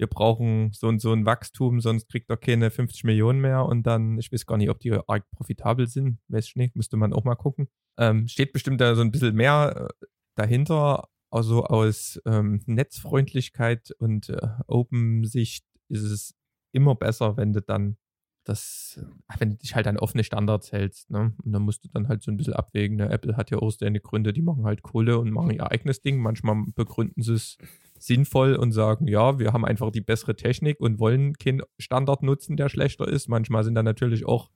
[0.00, 3.86] wir brauchen so und so ein Wachstum, sonst kriegt er keine 50 Millionen mehr und
[3.86, 7.12] dann, ich weiß gar nicht, ob die arg profitabel sind, weiß ich nicht, müsste man
[7.12, 7.68] auch mal gucken.
[7.98, 14.30] Ähm, steht bestimmt da so ein bisschen mehr äh, dahinter, also aus ähm, Netzfreundlichkeit und
[14.30, 16.34] äh, Open-Sicht ist es
[16.72, 17.98] immer besser, wenn du dann
[18.44, 19.04] das,
[19.38, 21.34] wenn du dich halt an offene Standards hältst, ne?
[21.44, 22.96] Und dann musst du dann halt so ein bisschen abwägen.
[22.96, 23.10] Ne?
[23.10, 26.18] Apple hat ja auch seine Gründe, die machen halt Kohle und machen ihr eigenes Ding.
[26.18, 27.58] Manchmal begründen sie es
[28.00, 32.56] sinnvoll und sagen, ja, wir haben einfach die bessere Technik und wollen keinen Standard nutzen,
[32.56, 33.28] der schlechter ist.
[33.28, 34.50] Manchmal sind da natürlich auch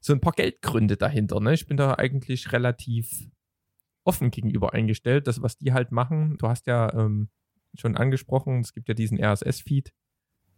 [0.00, 1.40] so ein paar Geldgründe dahinter.
[1.40, 1.54] Ne?
[1.54, 3.26] Ich bin da eigentlich relativ
[4.04, 5.26] offen gegenüber eingestellt.
[5.26, 7.30] Das, was die halt machen, du hast ja ähm,
[7.74, 9.92] schon angesprochen, es gibt ja diesen RSS-Feed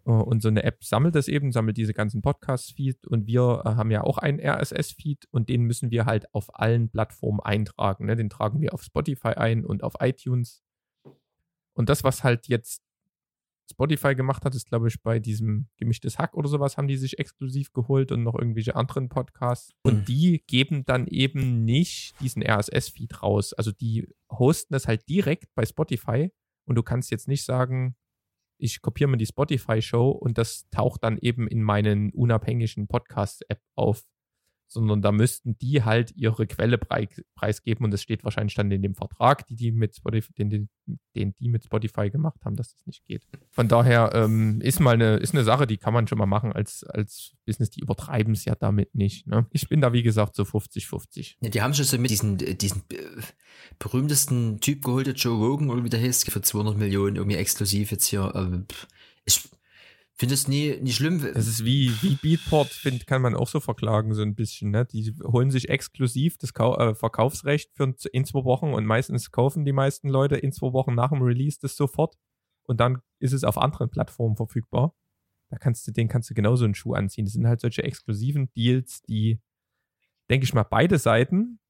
[0.04, 3.68] äh, und so eine App sammelt das eben, sammelt diese ganzen Podcast-Feed und wir äh,
[3.70, 8.06] haben ja auch einen RSS-Feed und den müssen wir halt auf allen Plattformen eintragen.
[8.06, 8.16] Ne?
[8.16, 10.62] Den tragen wir auf Spotify ein und auf iTunes.
[11.80, 12.82] Und das, was halt jetzt
[13.70, 17.18] Spotify gemacht hat, ist, glaube ich, bei diesem gemischtes Hack oder sowas haben die sich
[17.18, 19.72] exklusiv geholt und noch irgendwelche anderen Podcasts.
[19.82, 20.04] Und mhm.
[20.04, 23.54] die geben dann eben nicht diesen RSS-Feed raus.
[23.54, 26.30] Also die hosten das halt direkt bei Spotify
[26.66, 27.96] und du kannst jetzt nicht sagen,
[28.58, 34.02] ich kopiere mir die Spotify-Show und das taucht dann eben in meinen unabhängigen Podcast-App auf
[34.70, 38.94] sondern da müssten die halt ihre Quelle preisgeben und das steht wahrscheinlich dann in dem
[38.94, 40.68] Vertrag, die die mit Spotify, den, den,
[41.16, 43.26] den die mit Spotify gemacht haben, dass das nicht geht.
[43.50, 46.52] Von daher ähm, ist mal eine, ist eine Sache, die kann man schon mal machen
[46.52, 49.26] als, als Business, die übertreiben es ja damit nicht.
[49.26, 49.46] Ne?
[49.50, 51.36] Ich bin da, wie gesagt, so 50-50.
[51.40, 53.22] Ja, die haben schon so mit diesen, diesen äh,
[53.80, 58.06] berühmtesten Typ geholt, Joe Rogan oder wie der heißt, für 200 Millionen irgendwie exklusiv jetzt
[58.06, 58.32] hier.
[58.36, 58.66] Ähm,
[59.24, 59.48] ich,
[60.20, 61.18] finde es nie, nie schlimm.
[61.18, 64.70] Das ist wie, wie Beatport, find, kann man auch so verklagen, so ein bisschen.
[64.70, 64.84] Ne?
[64.84, 69.64] Die holen sich exklusiv das Kau äh, Verkaufsrecht für in zwei Wochen und meistens kaufen
[69.64, 72.18] die meisten Leute in zwei Wochen nach dem Release das sofort
[72.64, 74.94] und dann ist es auf anderen Plattformen verfügbar.
[75.48, 77.24] Da kannst du, den kannst du genauso einen Schuh anziehen.
[77.24, 79.40] Das sind halt solche exklusiven Deals, die,
[80.28, 81.60] denke ich mal, beide Seiten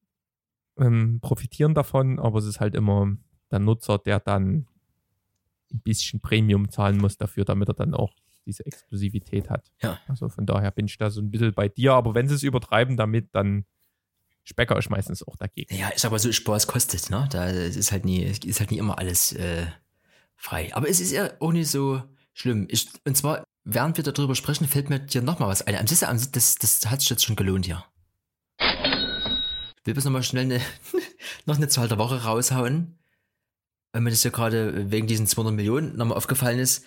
[0.77, 3.17] ähm, profitieren davon, aber es ist halt immer
[3.53, 4.67] der Nutzer, der dann
[5.73, 8.13] ein bisschen Premium zahlen muss dafür, damit er dann auch
[8.51, 9.71] diese Exklusivität hat.
[9.83, 9.99] Ja.
[10.09, 12.43] Also von daher bin ich da so ein bisschen bei dir, aber wenn sie es
[12.43, 13.65] übertreiben damit, dann
[14.45, 15.75] Specker ist meistens auch dagegen.
[15.75, 17.29] Ja, ist aber so Spaß kostet, ne?
[17.31, 19.67] Da ist halt nie, ist halt nie immer alles äh,
[20.37, 20.75] frei.
[20.75, 22.67] Aber es ist ja auch nicht so schlimm.
[22.71, 25.75] Ich, und zwar, während wir darüber sprechen, fällt mir dir nochmal was ein.
[25.87, 26.01] Das,
[26.33, 27.85] das, das hat sich jetzt schon gelohnt hier.
[28.59, 30.61] Ich will bloß nochmal schnell eine,
[31.47, 32.99] noch eine Zahl der Woche raushauen.
[33.93, 36.85] Weil mir das ja gerade wegen diesen 200 Millionen nochmal aufgefallen ist.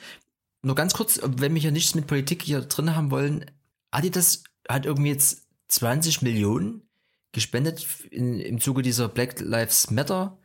[0.63, 3.45] Nur ganz kurz, wenn wir hier nichts mit Politik hier drin haben wollen,
[3.91, 6.87] Adidas hat irgendwie jetzt 20 Millionen
[7.33, 10.39] gespendet in, im Zuge dieser Black Lives Matter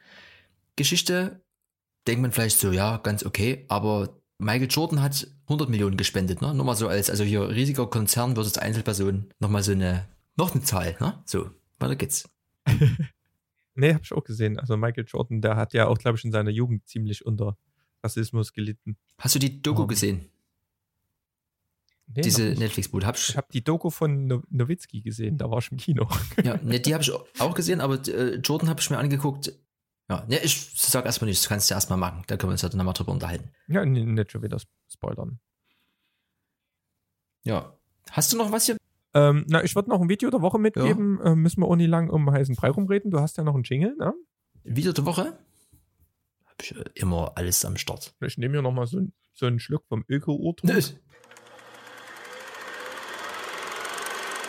[0.74, 1.40] Geschichte.
[2.06, 6.52] Denkt man vielleicht so, ja, ganz okay, aber Michael Jordan hat 100 Millionen gespendet, ne?
[6.52, 10.64] Nur mal so als, also hier riesiger Konzern versus Einzelperson, nochmal so eine, noch eine
[10.64, 11.22] Zahl, ne?
[11.26, 12.28] So, weiter geht's.
[13.74, 14.58] nee, hab ich auch gesehen.
[14.58, 17.56] Also Michael Jordan, der hat ja auch, glaube ich, in seiner Jugend ziemlich unter
[18.02, 18.96] Rassismus gelitten.
[19.18, 20.28] Hast du die Doku um, gesehen?
[22.14, 23.04] Nee, Diese Netflix-Boot.
[23.16, 26.08] Ich habe die Doku von no Nowitzki gesehen, da war ich im Kino.
[26.42, 29.52] Ja, ne, die habe ich auch gesehen, aber äh, Jordan habe ich mir angeguckt.
[30.08, 32.22] Ja, ne, ich sag erstmal nichts, das kannst du erstmal machen.
[32.26, 33.50] Da können wir uns ja dann nochmal drüber unterhalten.
[33.66, 34.58] Ja, nicht schon wieder
[34.90, 35.38] spoilern.
[37.44, 37.76] Ja.
[38.10, 38.78] Hast du noch was hier?
[39.14, 41.20] Ähm, na, ich würde noch ein Video der Woche mitgeben.
[41.20, 43.10] Äh, müssen wir auch nicht lang um heißen Brei rumreden.
[43.10, 44.14] Du hast ja noch einen Jingle, ne?
[44.64, 45.38] Video der Woche?
[46.60, 48.14] Ich äh, immer alles am Start.
[48.20, 49.00] Ich nehme hier nochmal so,
[49.34, 50.98] so einen Schluck vom Öko-Urtrunk.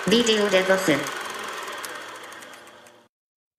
[0.05, 0.99] Video der Woche.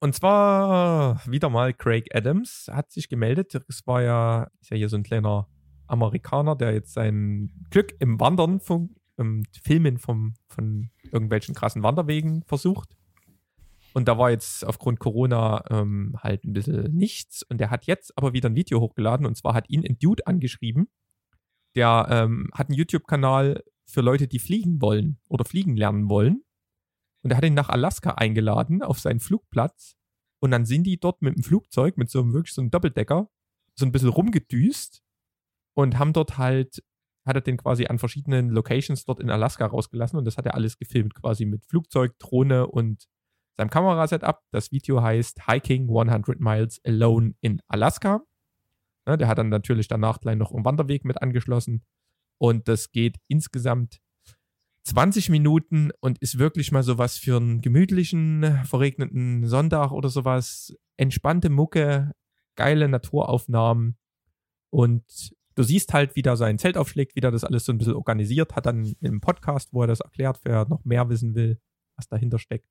[0.03, 3.55] Und zwar wieder mal Craig Adams hat sich gemeldet.
[3.69, 5.47] Das war ja, ist ja hier so ein kleiner
[5.87, 12.43] Amerikaner, der jetzt sein Glück im Wandern, vom, im Filmen vom, von irgendwelchen krassen Wanderwegen
[12.47, 12.97] versucht.
[13.93, 17.43] Und da war jetzt aufgrund Corona ähm, halt ein bisschen nichts.
[17.43, 19.27] Und der hat jetzt aber wieder ein Video hochgeladen.
[19.27, 20.89] Und zwar hat ihn ein Dude angeschrieben.
[21.75, 26.45] Der ähm, hat einen YouTube-Kanal für Leute, die fliegen wollen oder fliegen lernen wollen.
[27.23, 29.97] Und er hat ihn nach Alaska eingeladen auf seinen Flugplatz.
[30.41, 33.29] Und dann sind die dort mit dem Flugzeug, mit so einem wirklich so einem Doppeldecker,
[33.75, 35.03] so ein bisschen rumgedüst
[35.75, 36.83] und haben dort halt,
[37.27, 40.55] hat er den quasi an verschiedenen Locations dort in Alaska rausgelassen und das hat er
[40.55, 43.07] alles gefilmt, quasi mit Flugzeug, Drohne und
[43.61, 44.41] seinem Kamerasetup.
[44.53, 48.23] Das Video heißt Hiking 100 Miles Alone in Alaska.
[49.07, 51.85] Ja, der hat dann natürlich danach gleich noch einen Wanderweg mit angeschlossen
[52.39, 54.01] und das geht insgesamt
[54.85, 60.75] 20 Minuten und ist wirklich mal sowas für einen gemütlichen, verregneten Sonntag oder sowas.
[60.97, 62.13] Entspannte Mucke,
[62.57, 63.99] geile Naturaufnahmen
[64.71, 65.05] und
[65.55, 67.95] du siehst halt, wie der sein Zelt aufschlägt, wie der das alles so ein bisschen
[67.95, 71.61] organisiert, hat dann im Podcast, wo er das erklärt, wer noch mehr wissen will,
[71.97, 72.67] was dahinter steckt.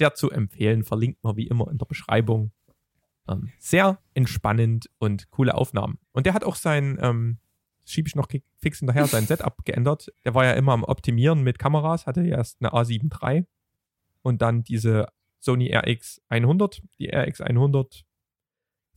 [0.00, 2.52] Sehr zu empfehlen, verlinkt man wie immer in der Beschreibung.
[3.28, 5.98] Ähm, sehr entspannend und coole Aufnahmen.
[6.12, 7.36] Und der hat auch sein, ähm,
[7.84, 10.10] schiebe ich noch fix hinterher, sein Setup geändert.
[10.24, 13.44] Der war ja immer am Optimieren mit Kameras, hatte erst eine A7 III
[14.22, 16.80] und dann diese Sony RX 100.
[16.98, 18.06] Die RX 100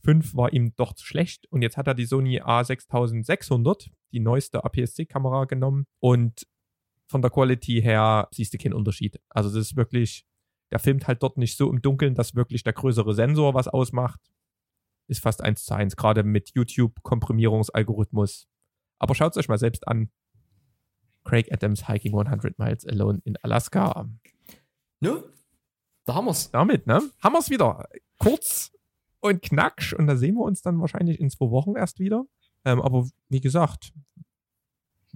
[0.04, 4.64] 5 war ihm doch zu schlecht und jetzt hat er die Sony A6600, die neueste
[4.64, 6.46] APS-C-Kamera genommen und
[7.06, 9.20] von der Quality her siehst du keinen Unterschied.
[9.28, 10.24] Also das ist wirklich,
[10.74, 14.20] der filmt halt dort nicht so im Dunkeln, dass wirklich der größere Sensor was ausmacht.
[15.06, 18.48] Ist fast eins zu eins, gerade mit YouTube-Komprimierungsalgorithmus.
[18.98, 20.10] Aber schaut es euch mal selbst an.
[21.22, 24.10] Craig Adams Hiking 100 Miles Alone in Alaska.
[24.98, 25.22] Ne?
[26.06, 26.50] Da haben wir's.
[26.50, 27.00] Damit, ne?
[27.22, 27.88] Haben wir es wieder.
[28.18, 28.72] Kurz
[29.20, 29.92] und knacksch.
[29.92, 32.24] Und da sehen wir uns dann wahrscheinlich in zwei Wochen erst wieder.
[32.64, 33.92] Ähm, aber wie gesagt,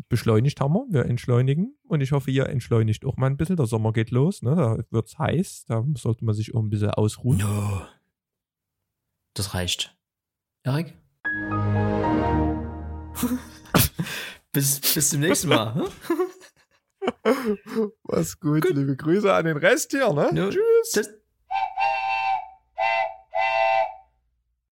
[0.08, 0.86] beschleunigt haben wir.
[0.90, 1.76] Wir entschleunigen.
[1.84, 3.56] Und ich hoffe, ihr entschleunigt auch mal ein bisschen.
[3.56, 4.42] Der Sommer geht los.
[4.42, 4.54] Ne?
[4.54, 5.64] Da wird's heiß.
[5.66, 7.38] Da sollte man sich auch ein bisschen ausruhen.
[7.38, 7.82] No.
[9.34, 9.96] Das reicht.
[10.64, 10.94] Erik?
[14.52, 15.74] bis, bis zum nächsten Mal.
[15.74, 15.84] hm?
[18.04, 18.68] Was gut.
[18.70, 20.12] Liebe Grüße an den Rest hier.
[20.12, 20.30] Ne?
[20.34, 20.50] Ja.
[20.50, 21.10] Tschüss.